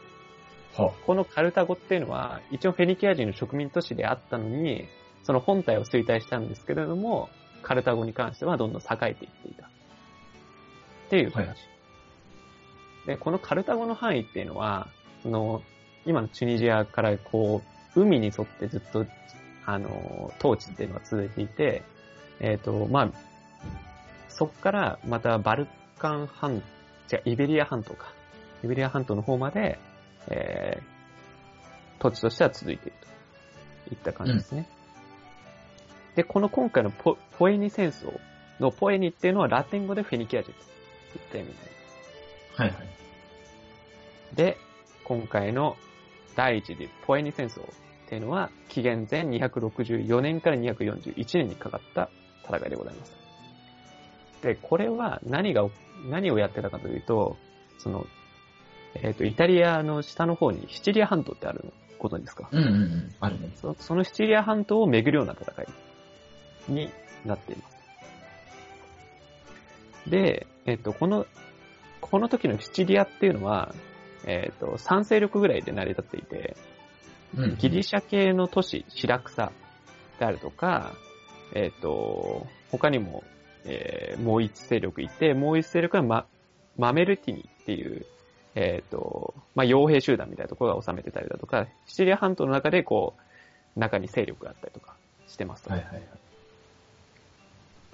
[0.75, 4.85] はこのカルタゴっていうのは、一応フェニキア人の植民都市であったのに、
[5.23, 7.29] その本体を衰退したんですけれども、
[7.61, 9.67] カルタゴに関してはどんどん栄えていっていた。
[9.67, 9.69] っ
[11.09, 11.45] ていう話。
[11.45, 11.73] はい
[13.05, 14.87] で、このカルタゴの範囲っていうのは、
[15.21, 15.61] その、
[16.05, 17.61] 今のチュニジアからこ
[17.95, 19.05] う、海に沿ってずっと、
[19.65, 21.83] あの、統治っていうのが続いていて、
[22.39, 23.09] えっ、と、まあ、
[24.29, 25.67] そっからまたバル
[25.99, 26.63] カン半、
[27.07, 28.13] じゃイベリア半島か。
[28.63, 29.77] イベリア半島の方まで、
[30.29, 32.97] えー、土地としては続いている
[33.87, 34.67] といった感じですね。
[36.15, 38.19] で、この今回のポポエニ戦争
[38.59, 40.65] のポエニっていうのはラテン語でフェニキア人といっ
[41.31, 42.61] た意味になります。
[42.61, 42.87] はいはい。
[44.35, 44.57] で、
[45.03, 45.75] 今回の
[46.35, 47.65] 第一次ポエニ戦争っ
[48.07, 52.09] ていうのは、紀元前264年から241年にかかった
[52.45, 53.13] 戦いでございます。
[54.41, 55.67] で、これは何が、
[56.09, 57.37] 何をやってたかというと、
[57.77, 58.05] その、
[58.95, 63.15] えっ、と、イタリアの下の方にシチリア半島ってあることですか、うんうんうん。
[63.19, 63.51] あるね。
[63.55, 65.67] そそのシチリア半島を巡るような戦い
[66.67, 66.89] に
[67.25, 67.77] なっています。
[70.09, 71.25] で、えっ、と、この、
[72.01, 73.73] この時のシチリアっていうのは、
[74.25, 76.57] えっ、と、3勢力ぐらいで成り立っていて、
[77.35, 77.55] うん。
[77.57, 79.51] ギリシャ系の都市、シラクサ
[80.19, 80.93] であるとか、
[81.53, 83.23] えっ、と、他にも、
[83.65, 86.25] えーもう一勢力いて、もう一勢力はマ
[86.77, 88.05] マメルティニっていう、
[88.55, 93.13] えっ、と、まあ、傭兵集団みたいなところが治めてたりだとか、シチリア半島の中でこ
[93.75, 94.95] う、中に勢力があったりとか
[95.27, 95.71] してますと。
[95.71, 96.03] はいはいはい。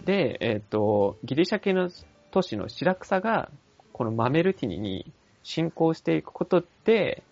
[0.05, 1.89] で、えっ、と、ギリシャ系の
[2.31, 3.49] 都市のシラクサが、
[3.93, 5.11] このマメルティニに
[5.43, 7.23] 侵攻していくことで、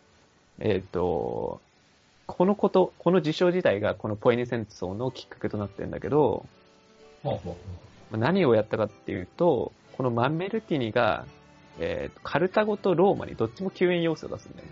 [0.60, 1.62] えっ、と、
[2.28, 6.46] このこと、この事象自体がこのポエニ戦争のきっかけとなってるんだけど、
[8.12, 11.26] 何をやったかっていうと、このマメルティニが、
[11.80, 14.72] えーカルタゴとローマにどっちも救援要請を出すんだよね。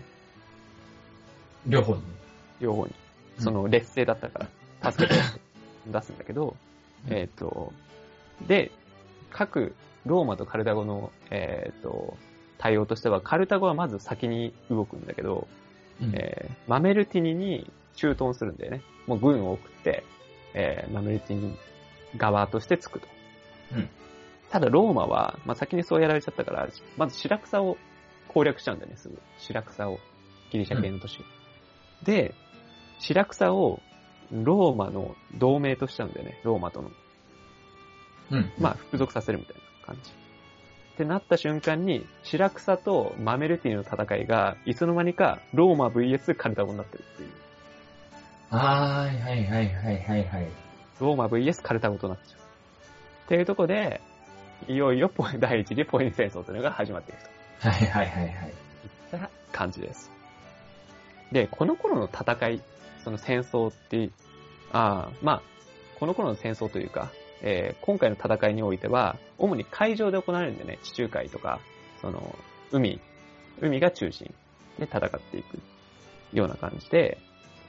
[1.66, 1.70] う。
[1.70, 2.02] 両方に。
[2.60, 2.92] 両方に。
[3.38, 4.48] うんその劣勢だったか
[4.80, 5.20] ら、助けて
[5.86, 6.56] 出すんだけど、
[7.06, 7.72] うんえっ、と、
[8.46, 8.70] で、
[9.30, 9.74] 各
[10.06, 12.16] ローマとカルタゴの、えっ、と、
[12.58, 15.46] 対応としては、カルタゴはまず先に動くんだけど、
[16.00, 18.82] うんえーマメルティニに駐屯するんだよね。
[19.06, 20.04] もう軍を送って、
[20.54, 21.56] えーマメルティニ
[22.16, 23.08] 側としてつくと。
[23.74, 23.88] うん
[24.50, 27.76] ただローマは、まあ、先にそうやられちゃったから、まず白草を
[28.28, 29.18] 攻略しちゃうんだよね、すぐ。
[29.38, 29.98] 白草を。
[30.50, 31.18] ギリシャ系の都市。
[32.04, 32.32] で、
[33.00, 33.80] 白草を
[34.30, 36.90] ローマの同盟としちゃうんだよね、ローマとの。
[38.30, 38.52] うん。
[38.58, 40.12] まあ、服属させるみたいな感じ。
[40.96, 47.30] ってなった瞬間に、白草とマメルティの戦いが、いつの間にかローマ VS カルタゴになってるっていう。
[48.48, 50.48] はいはいはいはいはいはい。
[50.98, 52.40] ローマ VS カルタゴとなっちゃう。
[53.26, 54.00] っていうとこで、
[54.68, 57.22] いよいよポ第一次ポエニ戦争というのが始まっていく
[57.60, 58.48] とはいはいはいはい。
[58.48, 58.52] いっ
[59.10, 60.10] た感じです。
[61.30, 62.62] で、この頃の戦い、
[63.04, 64.08] その戦争って、
[64.72, 65.42] ああ、まあ、
[66.00, 67.10] この頃の戦争というか、
[67.42, 70.78] えー今回の戦いにおいては、主に海上で行われるんだよね。
[70.82, 71.60] 地中海とか、
[72.00, 72.36] その、
[72.72, 73.00] 海、
[73.60, 74.32] 海が中心
[74.78, 75.58] で戦っていく
[76.32, 77.18] ような感じで、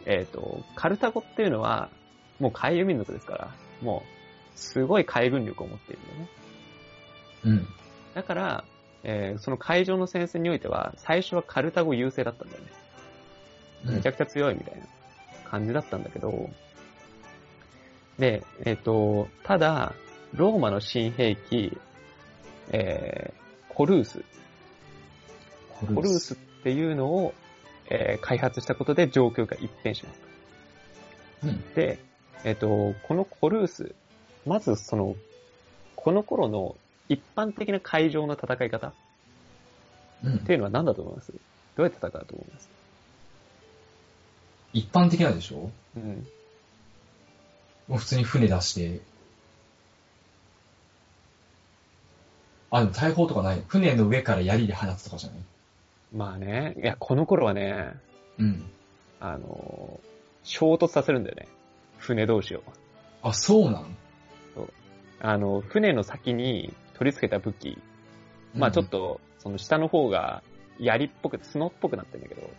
[0.05, 1.89] えっ、と、カルタゴっていうのは、
[2.39, 6.29] もう海遊民族ですから、もう、すごい海軍力を持っているんだよね。
[7.45, 7.67] うん。
[8.13, 8.63] だから、
[9.03, 12.69] えーその海上の戦線においては、最初はカルタゴ優勢だったんだよね。
[13.85, 14.85] めちゃくちゃ強いみたいな
[15.49, 16.49] 感じだったんだけど、
[18.19, 19.93] で、えっ、と、ただ、
[20.33, 21.77] ローマの新兵器、
[22.71, 23.37] えー
[23.73, 24.23] コルース、
[25.79, 27.33] ココルースっていうのを、
[27.89, 30.19] えー開発したことで状況が一変します。
[31.43, 31.73] うん。
[31.75, 31.99] で、
[32.43, 33.93] えっ、と、このコルース、
[34.45, 35.15] まずその、
[35.95, 36.75] この頃の
[37.09, 38.93] 一般的な海上の戦い方
[40.23, 41.31] うんっていうのは何だと思います？
[41.75, 42.69] どうやって戦うと思います？
[44.73, 45.69] 一般的なんでしょ？
[45.95, 46.27] うん。
[47.87, 49.01] もう普通に船出して。
[52.69, 53.63] あ、でも大砲とかない。
[53.67, 55.39] 船の上から槍で放つとかじゃない？
[56.13, 57.93] まあね、いや、この頃はね、
[58.37, 58.69] うん。
[59.19, 59.99] あの、
[60.43, 61.47] 衝突させるんだよね。
[61.97, 62.63] 船同士を。
[63.23, 63.95] あ、そうなん？
[65.19, 67.77] あの、船の先に取り付けた武器、
[68.53, 68.87] まあちょっ。
[68.87, 70.43] と、その下の方が
[70.77, 72.49] 槍っぽく、角っぽくなってるんだけど、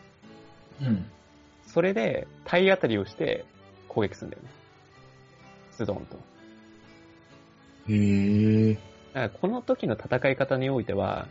[0.83, 1.07] うん。
[1.67, 3.45] それで体当たりをして
[3.88, 4.49] 攻撃するんだよね。
[5.79, 6.17] ズドンと。
[7.88, 8.75] へえ。
[8.75, 11.29] だからこの時の戦い方においては、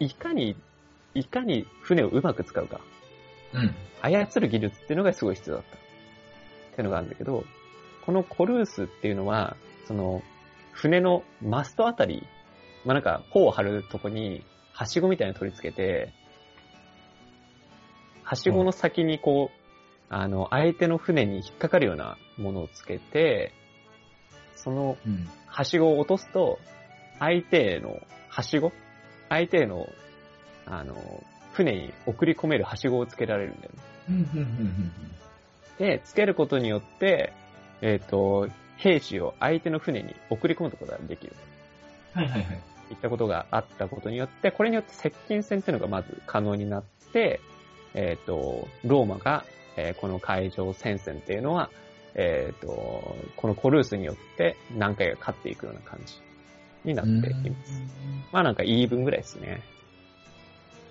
[0.00, 0.56] いかに、
[1.14, 2.80] いかに船をうまく使うか。
[3.52, 3.74] うん。
[4.00, 5.76] 操る技術っていうのがすごい必要だった。
[5.76, 5.80] っ
[6.74, 7.44] ていうのがあるんだけど、
[8.06, 10.22] このコルースっていうのは、その、
[10.72, 12.26] 船のマストあたり、
[12.84, 16.12] まあ、なんか、帆を張るとこに、はしごみたいなの取り付けて、
[18.22, 19.62] はしごの先にこう、
[20.08, 23.52] あの、相手の船に引っかかるようなものをつけて、
[24.62, 25.28] その、うん。
[25.46, 26.58] はしごを落とすと、
[27.18, 28.72] 相手へのはしご
[29.28, 29.88] 相手への、
[30.66, 30.96] あの、
[31.52, 33.82] 船に送り込めるはしごをつけられるんだよね。
[35.78, 37.32] で、つけることによって、
[37.80, 41.34] えっ、と、兵士を相手の船に送り込むことができる。
[42.14, 42.60] はいはいはい。
[42.88, 47.40] といったことがあったことによって、これによって接近戦っていうのがまず可能になって、
[47.94, 49.44] えっ、と、ローマが、
[49.76, 51.70] えーこの海上戦線っていうのは、
[52.14, 56.14] えっ、と、このコルースによって何回か勝っていくような感じ
[56.84, 57.82] になっています。
[58.32, 59.62] まあなんかイーブンぐらいですね。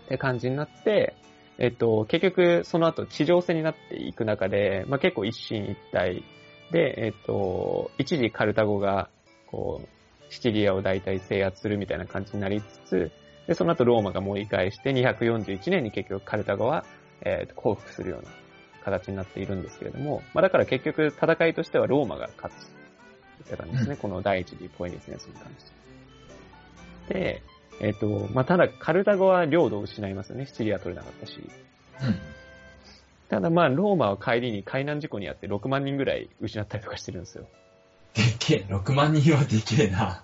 [0.05, 1.15] って感じになって、
[1.57, 6.23] えっと、結局その後地上戦になっていく中で、まあ結構一進一退
[6.71, 9.09] で、えっと、一時カルタゴが、
[9.47, 13.11] こう、シチリアを大体制圧するみたいな感じになりつつ、
[13.47, 16.85] で、その後ローマが盛り返して241年に結局カルタゴは、
[17.21, 18.29] えっと、降伏するような
[18.83, 22.67] 形になっているんですけれども、まあだから結局戦いとしてはローマが勝つ
[23.43, 25.65] って感じですね、うんこの第一次ポエニス戦争に関し
[27.07, 27.13] て。
[27.13, 27.43] で、
[27.81, 30.45] えっ、と、まあ、ただ、カルタゴは領土を失いますよね。
[30.45, 31.39] シチリア取れなかったし。
[31.39, 32.19] うん。
[33.27, 37.47] ただまあ、ローマは帰りに海難事故にあって6万人ぐらい失ったりとかしてるんですよ。
[38.13, 39.99] でっけえ、6万人はでけえな。
[39.99, 40.23] だか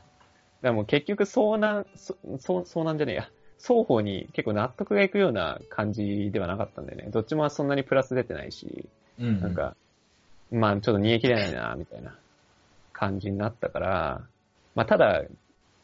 [0.61, 3.29] らもう結局遭難、遭難じゃねえや。
[3.59, 7.09] 双方に結構納得がいくような感じではなかったんでね。
[7.09, 8.87] どっちもそんなにプラス出てないし、
[9.19, 9.41] うん。
[9.41, 9.75] なん、か、
[10.51, 12.15] まあちょっと逃げ切れないな、みたいな
[12.93, 14.21] 感じになったから、
[14.75, 15.23] まあただ、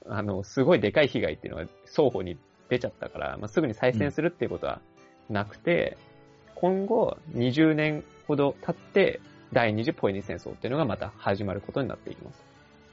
[0.08, 2.38] あの、すごいでかい被害っていうのが双方に
[2.70, 4.80] 出ちゃったから、まあすぐに再戦するっていうことは
[5.30, 5.98] なくて、
[6.56, 9.20] 今後20年ほど経って、
[9.52, 12.44] 第二次ポエニ戦争っていうのがまた始まることになっていきます。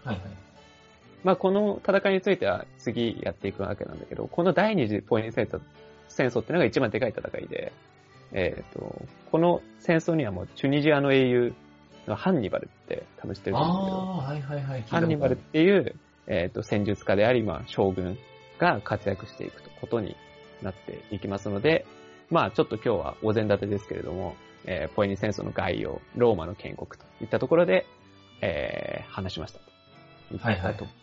[0.05, 0.50] はいはい。
[1.25, 5.61] まあこの戦いについては次やっていくわけなんだけど、この第二次ポエニ戦争
[6.09, 7.73] 戦争っていうのが一番でかい戦いで、
[8.33, 11.55] えっ、と、この戦争にはもうチュニジアの英雄
[12.07, 14.83] のハンニバルって多分知ってると思うんだけど、はいはいはい。
[14.89, 15.95] ハンニバルっていう、
[16.27, 18.19] えっ、と、戦術家であり、まあ、将軍
[18.59, 20.17] が活躍していくことに
[20.63, 21.87] なっていきますので、
[22.31, 27.87] まあ、ちょっと今日はお膳立てですけれども、えーポエニ戦争の概要、ローマの建国といったところで、
[28.43, 29.65] えー話しましたと。
[30.39, 31.00] はいはい。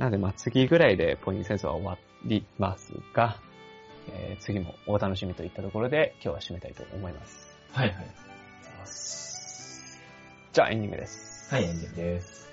[0.00, 3.36] なので、まあ、次ぐらいでポエニ戦争は終わりますが、
[4.08, 7.54] えー次もお楽しみといったところで、今日は締めたいと思います。
[7.72, 8.06] はいはい。
[10.54, 11.54] じゃあ、エンディングです。
[11.54, 12.50] はい、エンディングです。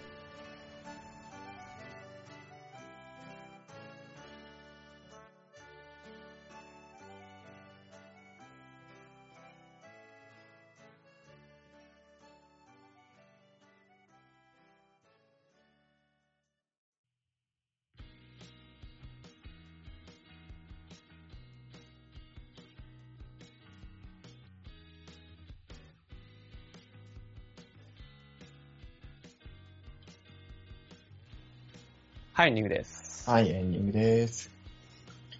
[32.37, 33.27] はい、ニグです。
[33.27, 34.51] はい、エンディングです。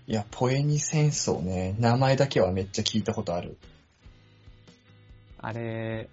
[0.08, 3.60] いや、ポエニ戦争ね、名前だけはめっちゃ聞いたことある。
[5.38, 6.10] あれ、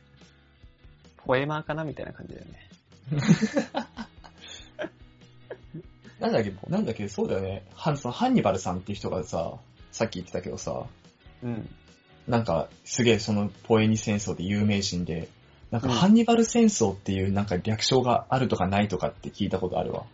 [1.25, 2.69] ポエマーかなみたいな感じだよね。
[6.21, 7.65] なんだっけ、なんだっけ、そうだよね。
[7.73, 9.59] ハンそのハンニバルさんっていう人がさ、
[9.91, 10.87] さっき言ってたけどさ、
[11.43, 11.67] うん。
[12.29, 15.31] なんか、すげえそのポエニ戦争で有名人で、
[15.71, 20.05] なんかうんハンニバル戦争っていうなんか略称があるとかないとかって聞いたことあるわ。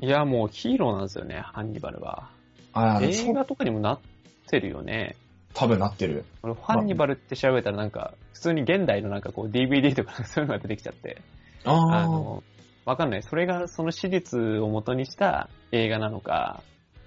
[0.00, 2.30] いや、もうヒーローなんですよね、ハンニバルは。
[2.72, 4.00] ああ、映画とかにもなっ
[4.48, 5.16] てるよね。
[5.54, 6.24] 多分なってる。
[6.42, 11.20] 俺、ハンニバルって調べたらなんか、普通に現代のなんかこう DVD とかそういうのが出てきちゃって。
[11.64, 12.42] あの、
[12.84, 13.22] わかんない。
[13.22, 16.62] それがその史実を元にした映画なのか、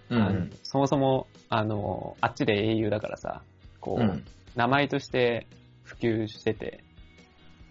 [0.09, 3.41] うんそもそも、あの、あっちで英雄だからさ、
[3.79, 4.09] こう、うん。
[4.09, 4.25] うん。
[4.55, 5.47] 名前として
[5.83, 6.83] 普及してて、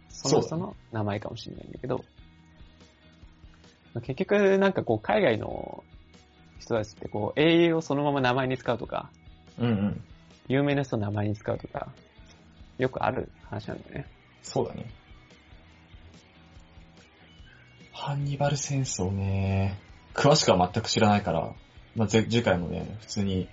[0.08, 2.04] そのその名前かもしれないんだけど、
[3.94, 5.82] 結局なんかこう海外の
[6.60, 9.10] 人たちってこう英雄をそのまま名前に使うとか、
[9.58, 10.04] うんうん。
[10.48, 11.88] 有名な人の名前に使うとか、
[12.78, 14.06] よくある話なんだよね。
[14.42, 14.86] そうだね。
[17.92, 19.78] ハンニバル戦争ね。
[20.14, 21.52] 詳しくは全く知らないから、
[21.94, 23.48] まあ、ぜ次回もね、普通に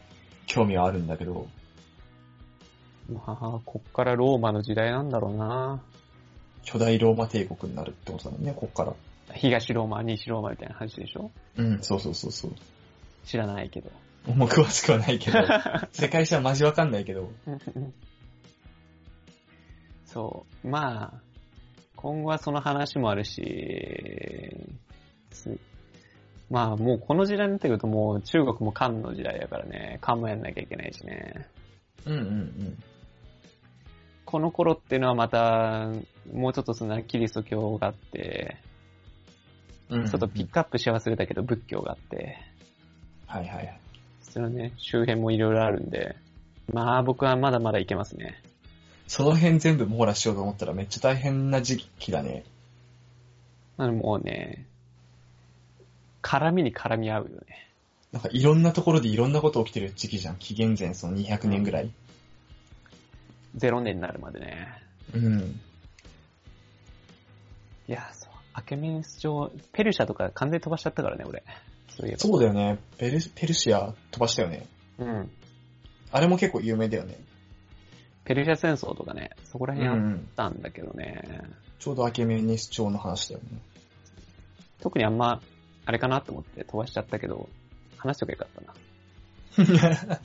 [0.45, 1.47] 興味はあるんだけど、
[3.09, 5.81] まあ、こっからローマの時代なんだろうな
[6.63, 8.93] 巨大ローマ帝国になるってことだもんね、こっから。
[9.33, 11.31] 東ローマ、西ローマみたいな話でしょ？
[11.57, 12.51] うん、そうそうそうそう。
[13.25, 13.91] 知らないけど。
[14.33, 15.39] もう詳しくはないけど、
[15.91, 17.29] 世界史はマジわかんないけど、
[20.05, 20.67] そう。
[20.67, 21.21] まあ、
[21.95, 24.55] 今後はその話もあるし、
[25.31, 25.57] す
[26.49, 31.47] まあもうこの時代になってくるともう中国も漢の時代だからね、漢もやんなきゃいけないしね。
[32.05, 32.83] うんうんうん。
[34.25, 35.89] この頃っていうのはまた、
[36.33, 38.57] もうちょっとそのキリスト教があって、
[39.89, 42.37] うんうんちょっとピックアップし忘れたけど仏教があって、
[43.25, 43.79] はいはいはい。
[44.21, 46.15] そのね、周辺もいろいろあるんで、
[46.71, 48.41] まあ僕はまだまだいけますね。
[49.07, 52.43] その辺全部網羅しようと思ったらめっちゃ大変な時期だね。
[53.77, 54.65] なのでもうね、
[56.21, 57.69] 絡みに絡み合うよね。
[58.11, 60.35] なんかいろんなところでいろんなこと起きてる時期じゃん。
[60.35, 61.91] 紀元前その200年ぐらい。
[63.57, 64.67] 0年になるまでね。
[65.13, 65.59] うん。
[67.87, 68.11] いや。
[68.57, 71.43] アケメンス朝、ペルシャとか完全に飛ばしちゃったからね、俺。
[71.89, 72.17] そういえば。
[72.17, 72.79] そうだよね。
[72.97, 74.65] ペルペルシア飛ばしたよね。
[74.97, 75.31] うん。
[76.11, 77.19] あれも結構有名だよね。
[78.25, 80.27] ペルシャ戦争とかね、そこらう辺あっん。
[80.35, 81.41] たんだけどね。
[81.77, 83.59] ちょうどアケメネス朝の話だよね。
[84.81, 85.39] 特にあんま、
[85.85, 87.47] あれかなと思って飛ばしちゃったけど、
[87.97, 88.61] 話しとけばよか
[89.61, 90.19] ったな。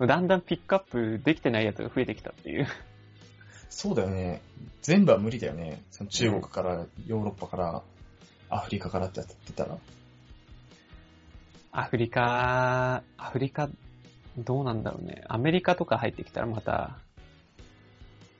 [0.06, 2.66] だんだんピックアップできてないやつが増えてきたっていう。
[3.68, 4.40] そうだよね。
[4.82, 5.82] 全部は無理だよね。
[5.90, 7.82] その中国から、ヨーロッパから、
[8.48, 9.78] アフリカからってやってたら。
[11.72, 13.68] アフリカ、アフリカ、
[14.38, 15.24] どうなんだろうね。
[15.28, 16.98] アメリカとか入ってきたらまた、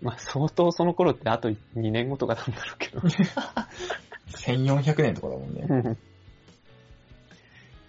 [0.00, 3.00] まあ相当その頃ってあと2年後とかなんだろうけど。
[4.36, 5.96] 1400年とかだもんね。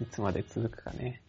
[0.01, 1.21] いつまで続くかね。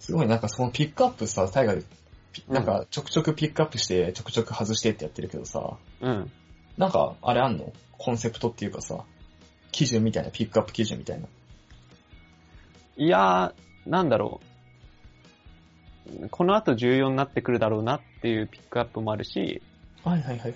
[0.00, 2.05] すごいなんかそのピックアップさ、タイガーピうん
[2.48, 6.30] なんかちょくちょくピックアップして、ちょくちょく外してってやってるけどさ、うん。
[6.76, 7.72] なんかあれあんの？
[7.98, 9.04] コンセプトっていうかさ、
[9.72, 11.26] 基準みたいな、ピックアップ基準みたいな。
[12.96, 14.40] いやー、なんだろ
[16.22, 16.28] う。
[16.28, 19.60] この後重要になってくるだろうなっていうピックアップもあるし、
[20.04, 20.54] はいはいはい。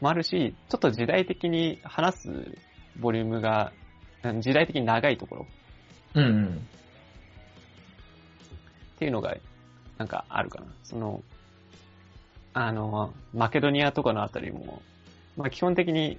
[0.00, 2.58] もあるし、ちょっと時代的に話す
[2.98, 3.72] ボリュームが、
[4.24, 5.46] うん時代的に長いところ
[6.14, 6.46] うんうん。
[8.96, 9.36] っていうのが、
[9.98, 10.66] なんかあるかな。
[10.84, 11.22] その、
[12.54, 14.82] あの、マケドニアとかのあたりも、
[15.36, 16.18] まあ基本的に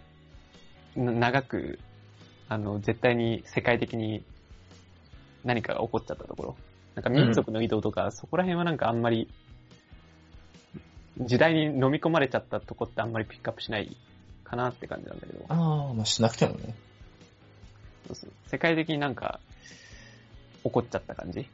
[0.95, 1.79] な長く、
[2.47, 4.23] あの、絶対に世界的に
[5.43, 6.55] 何かが起こっちゃったところ。
[6.95, 9.29] なんか民族の移動とか、そこら辺はなんかあんまり、
[11.19, 13.95] 時代に飲み込まれちゃったとこってあんまりピックアップしない
[14.43, 16.75] かなって感じなんだけど、ああ、まあしなくてもね。
[18.07, 19.39] そうそう世界的になんか
[20.63, 21.47] 起こっちゃった感じ。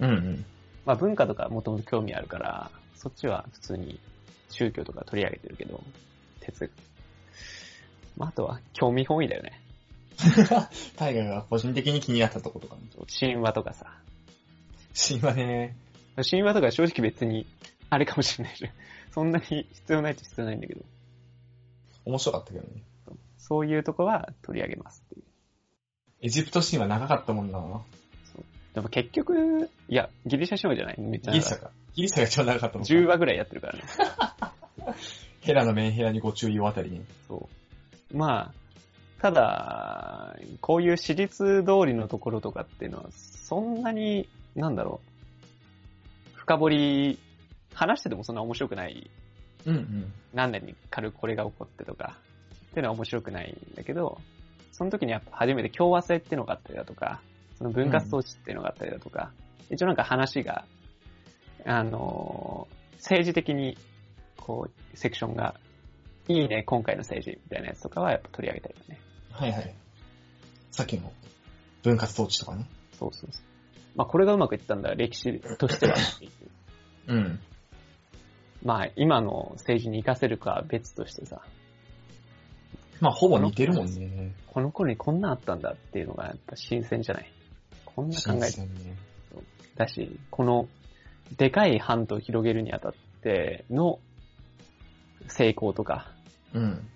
[0.00, 0.44] うんうん。
[0.86, 4.00] まあ文化とかもともと興味あるから、そっちは普通に
[4.48, 5.82] 宗教とか取り上げてるけど、
[6.40, 6.70] 哲学。
[8.16, 9.60] まああとは興味本位だよね。
[10.96, 12.82] タイガーが個人的に気になったとことかね。
[13.20, 13.98] 神話とかさ。
[14.96, 15.76] 神話ね。
[16.28, 17.46] 神話とか正直別に
[17.90, 18.64] あれかもしれないし、
[19.12, 20.82] そんなに必要ないっちゃ必要ないんだけど、
[22.06, 22.82] 面白かったけどね。
[23.38, 25.24] そういうとこは取り上げますっていう。
[26.22, 27.58] エジプト神話長かったもんな。
[28.76, 31.00] でも結局、いや、ギリシャ神話じゃない？
[31.00, 31.32] めっちゃ。
[31.32, 31.70] ギリシャか。
[31.94, 32.94] ギリシャが一番長かったもんな。
[32.94, 33.82] 10話ぐらいやってるからね。
[35.40, 37.02] ヘラのメンヘラにご注意をあたりに。
[37.26, 37.48] そ
[38.12, 38.16] う。
[38.18, 38.54] まあ、
[39.22, 45.00] ただ、こういう私立通りのところとかっていうのは、そんなに、なんだろ
[46.34, 47.18] う、深掘り、
[47.72, 49.10] 話しててもそんな面白くない、
[49.64, 50.12] うんうん。
[50.34, 52.18] 何年に軽くこれが起こってとか、
[52.66, 54.20] っていうのは面白くないんだけど、
[54.72, 57.22] その時にやっぱ初めて共和制っていうのがあったりだとか、
[57.56, 59.32] その分割統治っていうのがあったりだとか、
[59.70, 60.64] 一応なんか話が、
[61.64, 63.76] あのー政治的に、
[64.36, 65.54] こう、セクションが、
[66.28, 69.00] いいね、今回の政治みたいなやつとかはやっぱ取り上げたりだね。
[69.30, 69.74] はいはい。
[70.72, 71.12] さっきの
[71.82, 72.66] 分割統治とかね。
[72.98, 73.42] そうそうそう。
[73.94, 76.32] まあこれがうまくいったんだら歴史としてはっていう。
[77.06, 77.40] うん。
[78.64, 81.42] まあ今の政治に活かせるかは別としてさ、
[83.00, 84.34] まあ、ほぼ似てるもんね。
[84.46, 87.30] この頃にこんなんあったんだっていうのがやっぱ新鮮じゃない？
[87.96, 88.96] こんな考えね。
[89.74, 90.68] だし、この
[91.36, 93.98] でかい版と広げるにあたっての
[95.28, 96.12] 成功とか、
[96.52, 96.88] うん。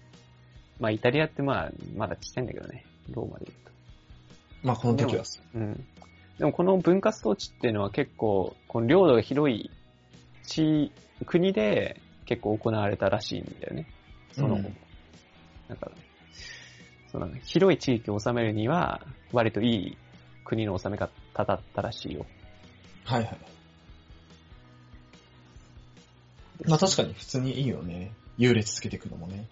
[0.78, 3.70] まあイタリアってまあまだちっちゃいんだけどね、ローマで言うと。
[4.62, 5.24] まあ、この時は。
[5.54, 5.86] うん。
[6.38, 9.70] でもこの分割統治っていうのは結構、この領土が広い
[10.44, 10.92] 地、
[11.26, 13.86] 国で結構行われたらしいんだよね。
[14.32, 14.76] その、うん
[15.68, 15.90] なんか、
[17.12, 19.96] その広い地域を治めるには、割といい
[20.50, 21.08] 国の治め方
[21.44, 22.26] だったらしいよ。
[23.04, 23.38] はいはい。
[26.66, 28.12] まあ確かに普通にいいよね。
[28.36, 29.46] 優劣つけていくのもね。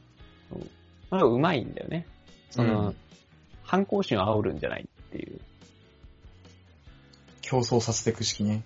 [1.08, 2.06] まあ、うまいんだよね。
[2.50, 2.96] その、うん
[3.62, 5.40] 反抗心を煽るんじゃないっていう。
[7.42, 8.62] 競争させていく式ね。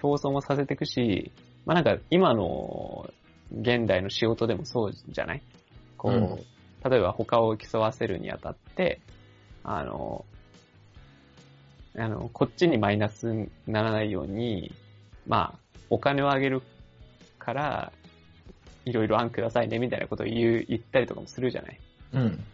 [0.00, 1.32] 競争もさせていくし、
[1.64, 3.10] まあなんか今の
[3.50, 5.42] 現代の仕事でもそうじゃない？
[5.96, 9.00] こう、うん例えば他を競わせるにあたって、
[9.62, 10.26] あの、
[11.96, 14.74] あの、こっちにマイナスにならないように、
[15.26, 15.58] まあ、
[15.90, 16.62] お金をあげる
[17.38, 17.92] から、
[18.84, 21.80] いろいろ案くださいねみたいなことを言う、言ったりとかもするじゃない
[22.12, 22.44] うん。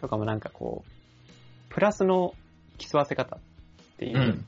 [0.00, 2.34] とかもなんかこう、プラスの
[2.78, 3.38] 競わせ方っ
[3.98, 4.46] ていう、うん。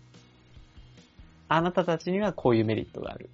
[1.48, 3.30] あなたたちにはこういうメリットがある。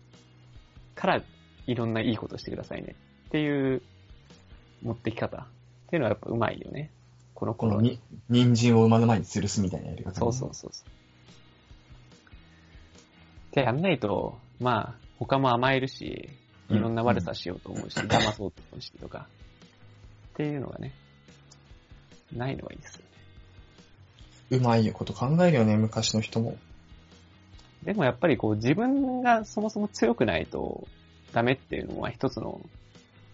[0.94, 1.22] から、
[1.66, 2.94] いろんないいことしてくださいね。
[3.26, 3.82] っていう、
[4.82, 5.38] 持ってき方。
[5.38, 5.46] っ
[5.88, 6.90] ていうのはやっぱうまいよね。
[7.40, 10.90] この頃このに、人参を馬の前に吊るすみたいなやり方ね、そうそうそうそう。
[13.48, 16.28] ってやんないと、まあ、他も甘えるし、
[16.68, 19.26] いろんな悪さしようと思うし、騙そうと思うしとか。
[20.34, 20.92] っていうのがね、
[22.36, 23.00] ないのはいいですよ
[24.50, 24.58] ね。
[24.58, 26.58] うまいこと考えるよね、昔の人も。
[27.84, 30.86] でもやっぱりこう自分がそもそも強くないと
[31.32, 32.60] ダメっていうのは一つの、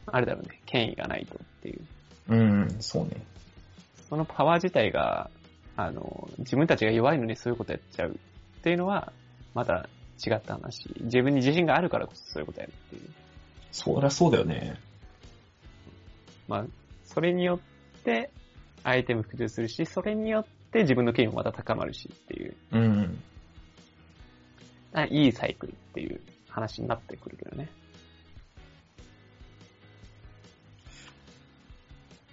[0.07, 1.81] あれだろうね、権威がないとっていう。
[2.29, 3.27] うん、そうね。
[4.09, 5.31] そのパワー自体が、
[5.77, 9.13] あの、自分たちが弱いのにそういうことやっちゃうっていうのは、
[9.55, 9.89] また
[10.25, 10.89] 違った話。
[11.01, 13.03] 自分に自信があるからこそそういうことやるっていう。
[13.73, 14.79] そりゃそうだよね。
[16.49, 16.65] まあ、
[17.05, 18.31] それによって
[18.85, 23.23] 相手も服従するし、それによって自分の権威もまた高まるしっていう、うん。
[24.93, 27.69] あいいサイクルっていう話になってくるけどね。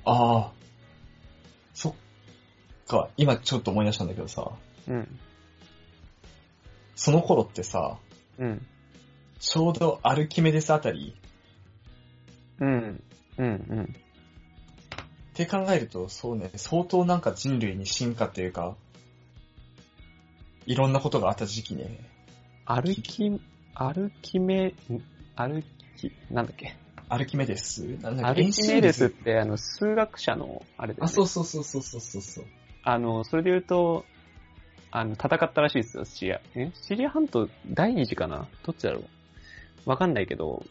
[0.05, 0.62] ああ。
[2.87, 4.51] か、今ちょっと思い出したんだけどさ、
[4.87, 5.19] うん。
[6.95, 7.97] その頃ってさ、
[8.37, 8.65] うん。
[9.39, 11.15] ちょうどアルキメデスあたり
[12.59, 13.03] うん。
[13.37, 13.45] うん。
[13.45, 13.83] うん。
[13.83, 18.75] って考えると、そうね、相当なんか人類に進化というか、
[20.65, 21.99] いろんなことがあった時期ね。
[22.65, 23.41] アルキ、
[23.73, 24.73] アルキメ、ん
[25.35, 25.63] アル
[25.97, 26.75] キ、なんだっけ？
[27.09, 27.81] アルキメデス？
[28.01, 28.43] なんだアっけ？
[28.43, 32.45] ルキメデスってあの数学者のあれで、ね、あ、そうそうそうそうそうそうそう。
[32.83, 34.05] あの、それで言うと、
[34.91, 36.41] あの、戦ったらしいですよ、シリア。
[36.55, 36.71] え？
[36.73, 38.47] シリア半島第二次かな？
[38.63, 39.89] どっちだろう？
[39.89, 40.63] わかんないけど、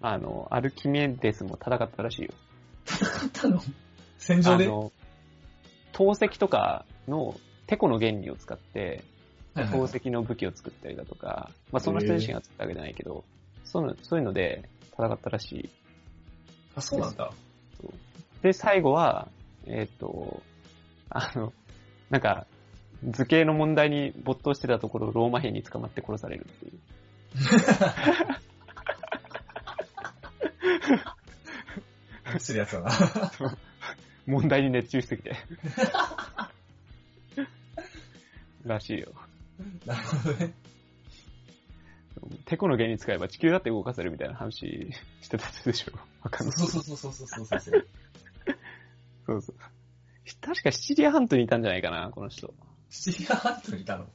[0.00, 2.30] あの、アルキメデスも戦ったらしいよ。
[3.22, 3.60] あったの？
[4.18, 4.64] 戦場で？
[4.64, 4.92] あの、
[5.92, 9.04] 透析とかのテコの原理を使って、
[9.54, 13.24] 宝石の武器を作ったりだとか、まあその人自身が作ったわけじゃないけど、
[13.64, 15.70] そういうのそういうので戦ったらしい。
[16.74, 17.30] あ、そうなんだ。
[18.42, 19.28] で、最後は、
[19.66, 20.42] えっ、と、
[21.10, 21.52] あの、
[22.08, 22.46] なんか、
[23.08, 26.78] 図形の問題に没頭してたところ、ローマ兵に捕まって殺されるっていう。
[32.38, 32.90] するやつだな。
[34.26, 35.36] 問題に熱中しすぎて。
[38.64, 39.12] らしいよ。
[39.86, 40.52] なるほどね。
[42.44, 44.92] テコの原理使えば地球だって動かせるみたいな話
[45.22, 45.92] してたでしょ。
[46.22, 46.56] わかんない。
[46.56, 47.86] そうそうそうそうそうそうそう。
[49.26, 49.56] そうそう。
[50.40, 52.52] 確かシチリア半島にいたんじゃないかな、この人。
[52.88, 54.06] シチリア半島にいたの？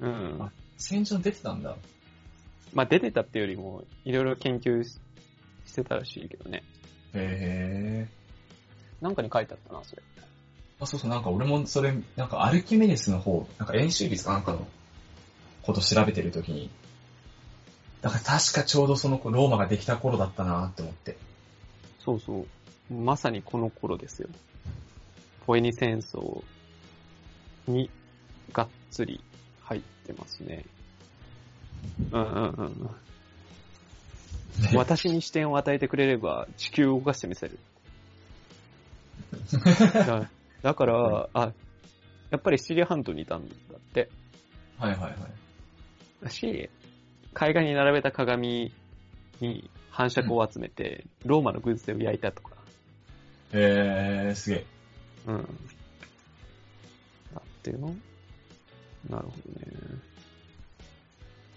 [0.00, 0.38] うん。
[0.40, 1.76] あ戦場に出てたんだ。
[2.72, 4.98] まあ出てたっていうよりも、いろいろ研究し
[5.66, 6.62] してたらしいけどね。
[7.14, 8.08] へ
[9.00, 10.02] なんかに書いてあったな、それ。
[10.80, 14.66] あ、そうそう、なんか俺もそれ、なんかアルキメデスの方、なんか演習率かなんかの
[15.62, 16.70] こと調べてるときに、
[18.02, 21.16] だから確かちょうどその子、ローマができた頃だったなって思って。
[22.00, 22.46] そうそ
[22.90, 22.94] う。
[22.94, 24.28] まさにこの頃ですよ。
[25.46, 26.42] ポエニ戦争
[27.66, 27.90] に
[28.52, 29.20] がっつり
[29.62, 30.64] 入ってますね。
[32.12, 32.90] うんうんうんうん。
[34.76, 37.58] 私に視点を与えてくれれば地球を動かしてみせる。
[39.92, 40.30] だ
[40.62, 41.52] だから、あ、
[42.30, 44.08] やっぱりシチリア半島にいたんだって。
[44.78, 45.14] はいはいはい。
[46.22, 46.70] だし、
[47.34, 48.72] 海岸に並べた鏡
[49.40, 52.54] に反射光を集めて、ローマの軍勢を焼いたとか。
[53.52, 54.73] えー、すげえ。
[55.26, 55.48] うん。
[57.34, 57.94] あっていうの
[59.08, 59.66] なるほどね。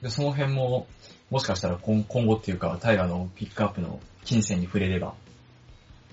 [0.01, 0.87] で、その辺も、
[1.29, 5.15] もしかしたら今今後っていうか、タイガーのピックアップの金銭に触れれば、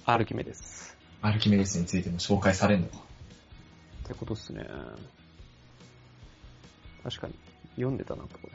[0.06, 0.96] アルキメです。
[1.22, 2.98] アルキメデスについても紹介されるのか。
[2.98, 4.66] ってことっすね。
[7.02, 7.34] 確かに。
[7.76, 8.50] 読んでたな、これ。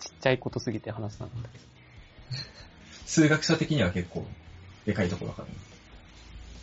[0.00, 1.64] ちっちゃいことすぎて話さなかったけど。
[3.06, 4.26] 数学者的には結構、
[4.86, 5.54] でかいとこだからね。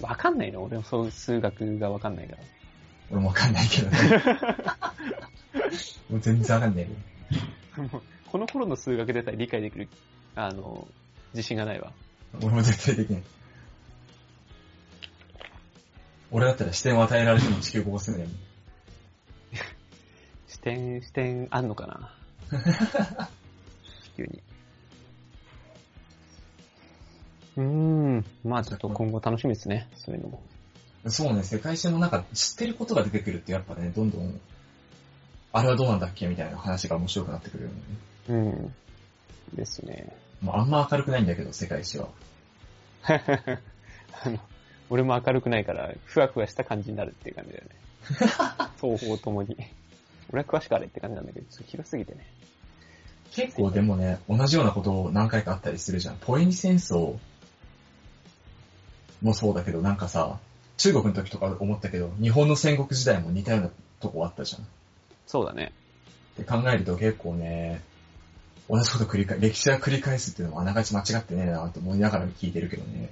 [0.01, 0.63] わかんないの？
[0.63, 2.43] 俺もそう数学がわかんないから。
[3.11, 3.97] 俺もわかんないけどね。
[6.09, 6.91] もう全然わかんないけ
[7.77, 7.83] ど。
[7.83, 9.87] もうこの頃の数学でさえ理解できる、
[10.35, 10.87] あの、
[11.33, 11.91] 自信がないわ。
[12.41, 13.23] 俺も絶対できない。
[16.31, 18.29] 俺だったら視点を与えられても地球ここ住むね。
[20.47, 22.13] 視点、視点あんのかな？
[24.03, 24.41] 地球に。
[27.59, 28.25] うーん。
[28.45, 29.89] まあちょっと今後楽しみですね。
[29.97, 30.41] そういうのも。
[31.07, 34.39] そうね、世界史の中、知ってることが出てくるってやっぱね、どんどん、
[35.51, 37.75] あれはどうなんだっけみたいな話が面白くなってくるよね。
[38.29, 38.73] うん。
[39.55, 40.13] ですね。
[40.41, 42.09] もうあんま明るくないんだけど、世界史は。
[43.03, 44.39] あの、
[44.89, 47.69] 俺も明るくないから、ふわふわした感じになるっていう感じだよね。
[48.77, 49.57] 双方ともに。
[50.31, 52.25] 俺は詳しくあれって感じなんだけど、ちょっと広すぎてね。
[53.31, 56.17] 結構でもね、同じようなこと何回かあったりするじゃん。
[56.17, 57.17] ポエニ戦争
[59.21, 60.39] もそうだけど、なんかさ、
[60.77, 64.65] 中国の時とか思ったけど、日本の戦国時代も似たようなとこあったじゃん。
[65.27, 65.73] そうだね。
[66.33, 67.81] って考えると結構ね、
[68.69, 73.09] 同じこと繰り返、歴史が繰り返すっていうのもあながち間違ってねえなと思いながら聞いてるけどね。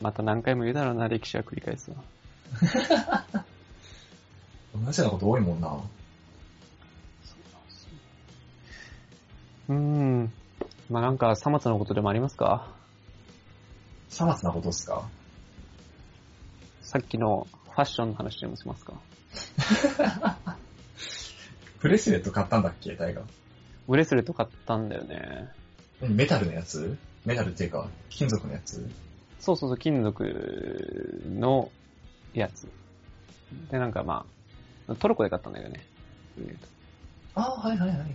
[0.00, 1.96] また何回も言うだろうな、歴史は繰り返すわ。
[4.74, 5.68] 同じようなこと多いもんな。
[9.68, 10.32] うーん。
[10.90, 12.73] まあなんか、さまつのことでもありますか？
[14.14, 15.08] さまつなことっすか？
[16.82, 18.94] さっきのファッションの話でもしますか？
[21.80, 23.24] ブレスレット買ったんだっけ、タイガー？
[23.88, 25.48] ブレスレット買ったんだよね。
[26.00, 26.96] 何メタルのやつ？
[27.24, 28.88] メタルっていうか、金属のやつ？
[29.40, 31.70] そうそうそう、金属の
[32.34, 32.68] やつ。
[33.70, 34.24] で、なんかま
[34.88, 35.84] あ、トルコで買ったんだよね。
[37.34, 38.14] ああ、はいはいはいはい。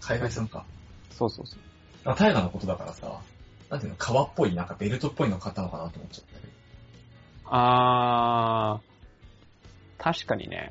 [0.00, 0.64] 海外産か。
[1.10, 1.58] そうそうそう。
[2.04, 3.20] あ、タイガーのことだからさ、
[3.70, 6.52] なんていうの、革っぽい、なんかベルトっぽいの買ったのかなと思っちゃったけど。
[7.46, 10.70] あー、確かにね。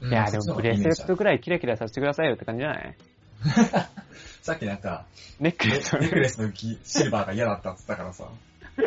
[0.00, 2.96] うんいや、でもブレスレットぐらいキラキラさせてくださいよって感じじゃない？
[4.42, 5.06] さっきなんか、
[5.38, 5.96] ネックネレス。
[5.98, 8.28] ネックレスの木シルバーが嫌だったって言ったからさ。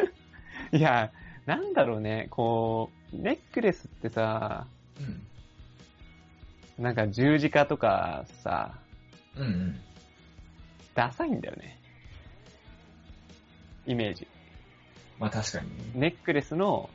[0.73, 1.11] いや、
[1.45, 4.67] なんだろうね、こう、ネックレスってさ、
[4.99, 6.83] うん。
[6.83, 8.77] なんか十字架とかさ、
[9.37, 9.79] うんうん。
[10.95, 11.79] ダサいんだよね。
[13.85, 14.27] イメージ。
[15.19, 15.83] まあ確かにね。
[15.93, 16.89] ネックレスの、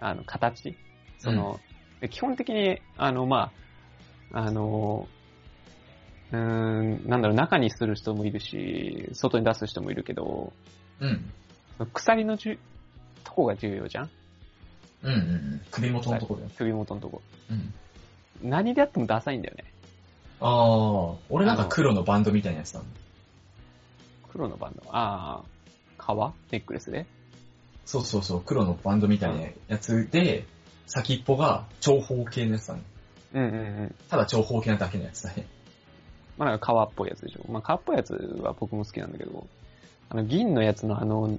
[0.00, 0.76] あの、形
[1.18, 1.60] その、
[2.00, 3.52] で基本的に、あの、ま
[4.32, 5.06] あ、あの、
[6.32, 10.52] うーん、なんだろう、中にする人もいるし、外に出す人もいるけど、
[11.00, 11.32] うん。
[11.92, 12.58] 鎖のじゅ、
[13.24, 14.10] とこが重要じゃん？
[15.02, 15.62] うんうんうん。
[15.70, 16.50] 首元のとこだよ。
[16.56, 17.22] 首元のとこ。
[17.50, 17.74] うん。
[18.42, 19.64] 何であってもダサいんだよね。
[20.40, 22.86] ああ、俺なんか黒のバンドみたいなやつなの。
[24.30, 24.82] 黒のバンド？
[24.90, 25.44] ああ、
[26.04, 26.34] 革？
[26.50, 27.06] ネックレスで？
[27.84, 30.46] そうそうそう、黒のバンドみたいなやつで、
[30.86, 32.82] 先っぽが長方形のやつだね。
[33.34, 33.94] うんうんうん。
[34.08, 35.46] ただ長方形なだけのやつだね。
[36.38, 37.50] まあなんか革っぽいやつでしょ。
[37.50, 39.46] まあ革っぽいやつは僕も好きなんだけど、
[40.10, 41.38] あの銀のやつのあの、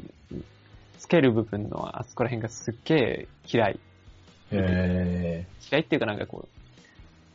[0.99, 3.79] つける部分のあそこら辺がすっげえ嫌い。
[4.51, 6.47] へ嫌いっていうかなんかこう、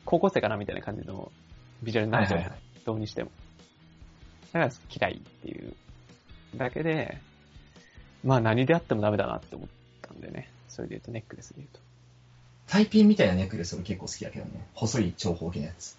[0.05, 1.31] 高校生かなみたいな感じの
[1.83, 2.15] ビジュアルー。
[2.15, 2.39] になっちゃう。
[2.39, 2.61] はいはいはい。
[2.85, 3.31] どうにしても。
[4.53, 4.73] だから
[5.09, 5.75] 嫌いっていう
[6.57, 7.19] だけで、
[8.25, 9.69] まあ何であってもダメだなって思っ
[10.03, 10.51] たんでね。
[10.69, 11.81] それで言うとネックレスで言うと。
[12.69, 14.67] タイピンみたいなネックレス俺結構好きだけどね。
[14.75, 15.97] 細い長方形のやつ。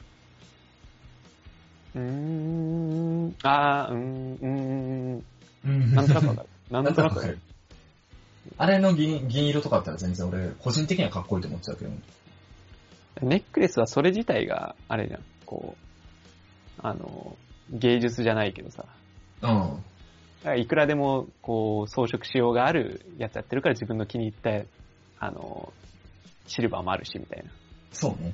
[1.95, 5.23] うーん、あー、うーん、うーん、
[5.65, 6.49] うん なんとなくわかる。
[6.69, 7.39] なんとなくわかる。
[8.57, 11.91] あれの銀銀色とかだったら全然俺、個人的にはかっこいいと思っちゃうけど。
[13.21, 17.37] ネックレスはそれ自体が、あれじゃん、こう、あの、
[17.71, 18.85] 芸術じゃないけどさ、
[19.41, 19.83] うん。
[20.39, 25.73] だからいくらでも、こう、装飾しようがあるやつやってるから自分の気に入った、あの、
[26.47, 27.51] シルバーもあるし、みたいな。
[27.91, 28.33] そうね。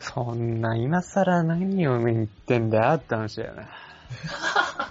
[0.00, 3.68] そんな、今更何を言ってんだよって話だよね。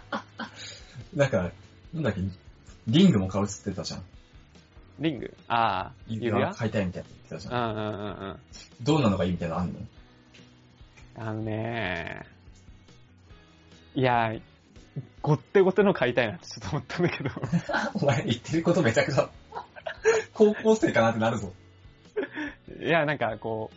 [1.15, 1.51] なんか、
[1.93, 2.21] なんだっけ、
[2.87, 4.03] リングも買うっつってたじゃん。
[4.99, 5.33] リング？
[5.47, 6.53] ああ、指輪？
[6.53, 7.71] 買いたいみたいな言ってたじゃん。
[7.71, 8.39] うんうんうんうん。
[8.81, 9.79] どうなのがいいみたいなのあんの？
[11.15, 12.25] あのね
[13.95, 14.33] いや、
[15.21, 17.29] ごってごての買いたいなってちょっと思ったんだけど。
[17.95, 19.29] お前言ってることめちゃくちゃ、
[20.33, 21.53] 高校生かなってなるぞ。
[22.79, 23.71] いや、なんかこ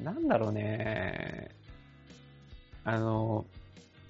[0.00, 1.50] う、なんだろうね
[2.84, 3.46] あの、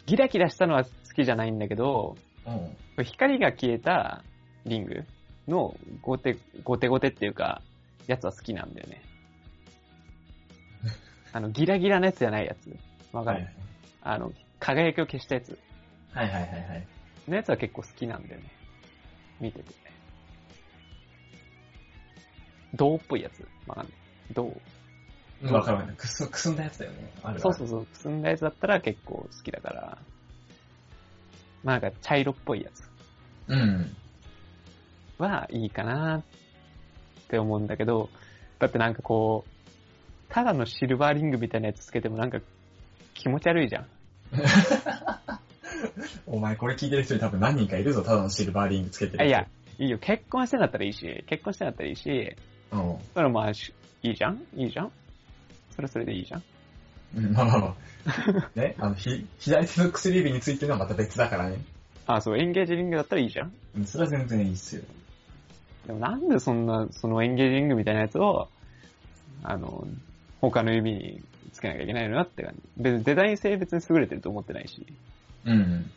[0.07, 2.17] ギラギラしたのは好きじゃないんだけど、
[2.97, 3.05] うん。
[3.05, 4.23] 光が消えた
[4.67, 5.05] リング
[5.49, 7.63] のゴテ、ゴテゴテっていうか、
[8.07, 9.03] やつは好きなんだよね。
[11.33, 12.77] あの、ギラギラのやつじゃないやつ。
[13.13, 13.55] わかる、はい
[14.07, 14.33] あの、
[14.65, 15.59] 輝きを消したやつ。
[16.15, 16.87] はいはいはいはい。
[17.29, 18.51] のやつは結構好きなんだよね。
[19.39, 19.75] 見てて。
[22.73, 23.47] 銅っぽいやつ。
[23.67, 23.95] わかんない。
[24.33, 24.57] 銅。
[25.43, 25.95] うんわかる。
[25.97, 27.13] くす、くすんだやつだよね。
[27.23, 27.87] あるそうそうそう。
[27.87, 29.99] くすんだやつだったら結構好きだから。
[31.63, 32.81] まあなんか茶色っぽいやつ
[33.49, 33.55] う。
[33.55, 33.97] うん。
[35.19, 36.23] はいいかなっ
[37.29, 38.09] て思うんだけど、
[38.59, 42.39] だってなんかこう、ただのシルバーリングみたいなやつつけてもなんか
[43.13, 43.87] 気持ち悪いじゃん。
[46.27, 49.25] お前これ聞いてる人に多分何人かいるぞ、ただのシルバーリングつけてる人。
[49.27, 49.47] いや、
[49.79, 49.99] いいよ。
[49.99, 52.37] 結婚してんだったらいいし、結婚してんだったらいいし、
[52.73, 52.97] うん。
[53.15, 53.73] それまあ、し
[54.03, 54.43] いいじゃん？
[54.55, 54.93] いいじゃん？
[55.75, 56.43] それそれでいいじゃん？
[57.17, 58.51] うん、まあまあまあ。
[58.59, 61.59] ね、あの、ひ、左手の薬指についてるのはまた別だからね。
[62.07, 63.53] あ、そう、エンゲージリングだったらいいじゃん？
[63.77, 64.83] うん、それは全然いいっすよ。
[65.87, 68.49] でもなんでそんな、そのエンゲージリングみたいなやつを、
[69.43, 69.87] あの、
[70.41, 71.23] 他の指に
[71.55, 72.61] つけなきゃいけないのなって感じ。
[72.77, 74.87] 別にデザイン性別に優れてると思ってないし。
[75.47, 75.91] うん。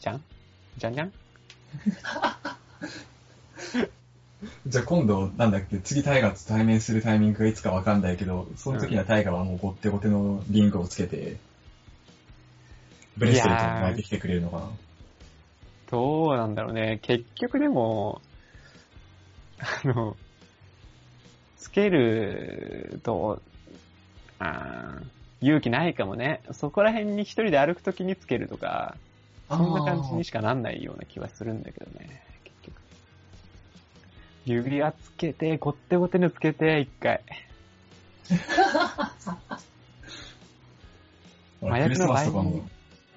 [0.00, 0.22] じゃん？
[0.76, 1.12] じゃんじゃん？
[4.66, 11.36] じゃあ今度、なんだっけ、次タイガーと対面するタイミングがいつかわかんないけど、その時にはタイガーはもうゴッテゴテのリングをつけて、
[13.16, 14.68] ブレスレットに巻いてきてくれるのかな？
[15.90, 16.98] どうなんだろうね。
[17.02, 18.20] 結局でも、
[19.58, 20.16] あの、
[21.58, 23.40] つけると、
[24.44, 25.04] あー
[25.40, 26.40] 勇気ないかもね。
[26.52, 28.96] そこら辺に一人で歩くときにつけるとか、
[29.48, 32.22] そんな感じにしかなんないような気はするんだけどね。
[32.44, 32.80] 結局。
[34.46, 37.20] 指輪つけて、ごってごてのつけて、一回。
[41.60, 42.66] 俺クリスマスとかも、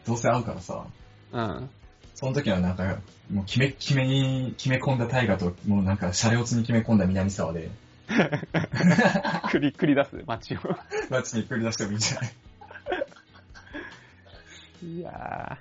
[0.06, 0.86] どうせ会うからさ、
[1.32, 1.70] うん。
[2.16, 2.98] その時はなんか、
[3.32, 7.70] もう決め、決めに、決め込んだタイガーと、もうなんか、シャレオツに決め込んだ南沢で、
[9.52, 10.60] 繰り、繰り出す、街を。
[11.10, 12.32] 街に繰り出してもいいんじゃない？
[14.98, 15.58] いや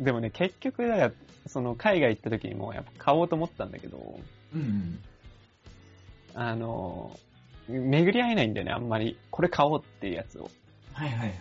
[0.00, 0.04] ー。
[0.04, 1.12] でもね、結局、だから、
[1.46, 4.20] その、海外行った時にも、やっぱ買おうと思ったんだけど、
[4.54, 4.98] うん。
[6.34, 7.18] あの、
[7.68, 9.18] 巡り合えないんだよね、あんまり。
[9.30, 10.50] これ買おうっていうやつを。
[10.92, 11.34] はいはいはい。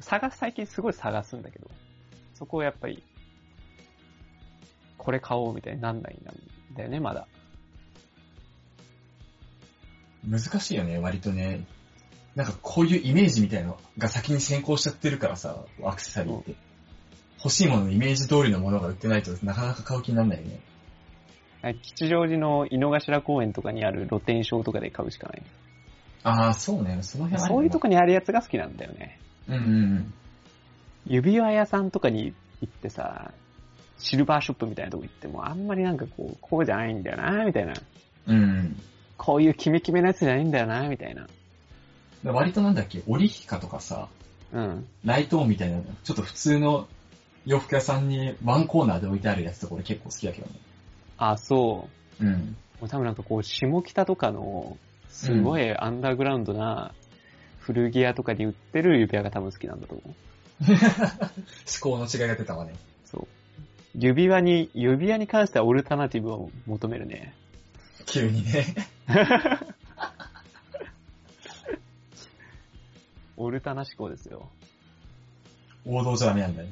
[0.00, 1.68] 探す、最近すごい探すんだけど、
[2.34, 3.02] そこをやっぱり、
[4.96, 7.26] これ買おうみたいになんないんだよね、まだ。
[10.28, 11.64] 難しいよね、割とね。
[12.34, 16.54] なんかこういうイメージみたいなのが先に先行しちゃってるからさ、アクセサリーって。
[17.38, 20.60] 欲しいもののイメージ通りのものが売ってないとなかなか買う気にならないよね。
[21.82, 25.42] 吉祥寺の井の頭公園とかにある露天商とかで買うしかない。
[26.24, 26.98] ああ、そうね。
[27.02, 29.18] その辺あるそういうとこにあるやつが好きなんだよね。
[29.48, 30.14] うんうん
[31.06, 33.32] 指輪屋さんとかに行ってさ、
[33.98, 37.72] シルバーショップみたいなとこ行っても、あんまりなんかこう、こうじゃないんだよな、みたいな。
[38.26, 38.36] うん。
[38.36, 38.76] うん。
[39.28, 41.26] こういうキメキメなやつじゃないんだよな、みたいな。
[42.24, 44.08] で割となんだっけ、オリヒカとかさ、
[44.54, 44.86] うん。
[45.04, 46.88] ライトオンみたいな、ちょっと普通の
[47.44, 50.52] 洋服屋さんにワンコーナーで置いてあるやつとか俺結構好きだけどね。
[51.18, 51.90] あ、そ
[52.22, 52.24] う。
[52.24, 52.56] うん。
[52.80, 54.78] もう多分なんかこう、下北とかの、
[55.10, 56.94] すごいアンダーグラウンドな
[57.58, 60.14] 古着屋とかに売ってる指輪が多分好きなんだと思う。
[60.72, 62.72] 思考の違いが出たわね。
[63.04, 63.28] そう。
[63.94, 67.34] 指輪に、指輪に関してはオルタナティブを求めるね。
[68.10, 68.66] 急にね。
[73.36, 74.48] オルタナ思考ですよ。
[75.86, 76.70] 王道じゃダメなんだね。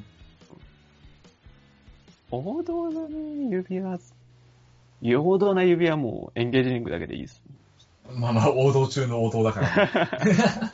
[2.29, 3.09] 王道の
[3.49, 3.97] 指輪、
[5.17, 7.41] 王道な指輪はもうエンゲージリングだけでいいです。
[8.13, 9.67] まあまあ、王道中の王道だから、
[10.25, 10.35] ね。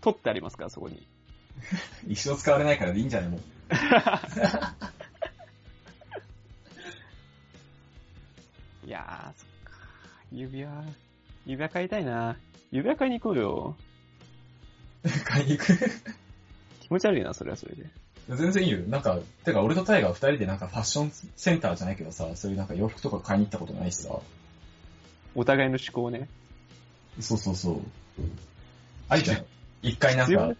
[0.00, 1.06] 取ってありますから、そこに。
[2.08, 3.40] 一生使われないからでいいんじゃないもう。
[8.86, 9.78] いやー、そっか。
[10.32, 10.84] 指輪、
[11.46, 12.36] 指輪買いたいな。
[12.70, 13.76] 指輪買いに行こうよ。
[15.24, 15.74] 買いに行く？
[16.80, 17.84] 気持ち悪いな、それはそれで。
[18.28, 18.78] 全然いいよ。
[18.88, 24.16] なんか、てか俺とタイガー二人でなんかファッションセンターじゃないけどさ、そういうなんか洋服とか買いに行ったことないしさ。
[25.34, 26.28] お互いの思考ね。
[27.20, 27.80] そうそうそう。
[29.08, 29.44] ありじゃん。
[29.82, 30.56] 一回なんか必要、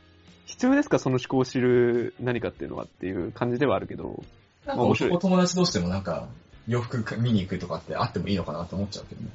[0.46, 4.22] 必要ですかその思考を知る何かっていうのはっていう感じではあるけど。
[4.66, 6.28] なんか面白い男友達同士でもなんか、
[6.68, 9.30] 洋服見に行くとかってあってもいいのかなと思っちゃうけどね。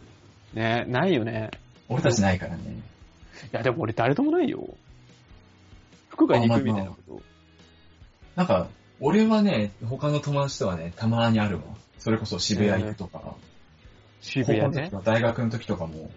[0.53, 1.51] ね、ないよね。
[1.89, 2.63] 俺たちないからね。
[2.63, 4.67] いや、でも俺誰ともないよ。
[6.09, 7.21] 服買いに行くみたいなこと。
[8.35, 8.67] なんか、
[8.99, 11.63] 俺はね、他の友達とはね、たまにあるわ。
[11.99, 13.35] それこそ渋谷行くとか、
[14.21, 16.09] 渋谷ね大学の時とかも、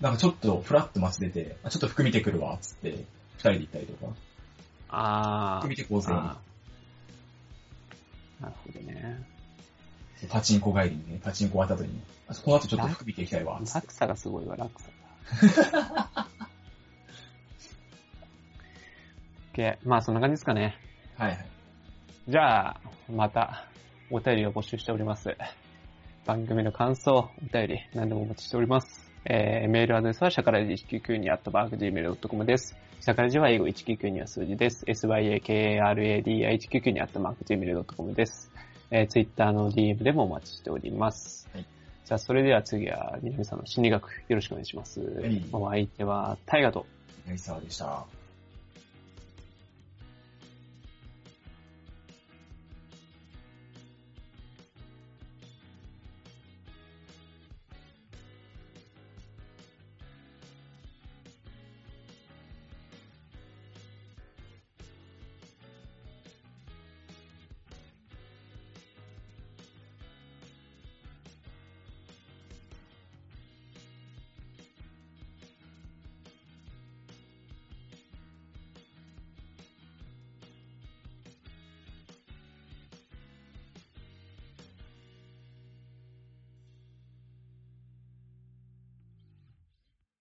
[0.00, 3.04] なんかちょっとフラッと街出て、あちょっと服見てくるわ、つって、
[3.36, 4.12] 二人で行ったりとか、
[4.88, 6.08] あー服見てこうぜ。
[6.12, 6.38] な
[8.42, 9.22] るほどね。
[10.28, 14.94] パチンコ帰りにね、パチンコ終わった後に、あこの後ちょっと服見ていきたいわ、落差がすごいわ、落差が。
[19.52, 19.78] OK。
[19.84, 20.76] まあそんな感じですかね。
[21.16, 21.46] はいはい。
[22.28, 23.66] じゃあ、また、
[24.10, 25.36] お便りを募集しております。
[26.26, 29.10] 番組の感想、お便り、何でもお待ちしております。
[29.24, 32.76] えー、メールアドレスは、シャカラジ199 at mark gmail.com です。
[33.00, 34.84] シャカラジは英語199は数字です。
[34.86, 38.50] syakaradi199 at mark gmail.com です。
[38.90, 41.48] えー、ツイッターの DM でもお待ちしております。
[41.52, 41.66] はい
[42.10, 45.00] じゃあ、それでは次は、皆さんの心理学、よろしくお願いします。
[45.00, 46.86] いお相手は、大河と、
[47.24, 48.04] 八木沢でした。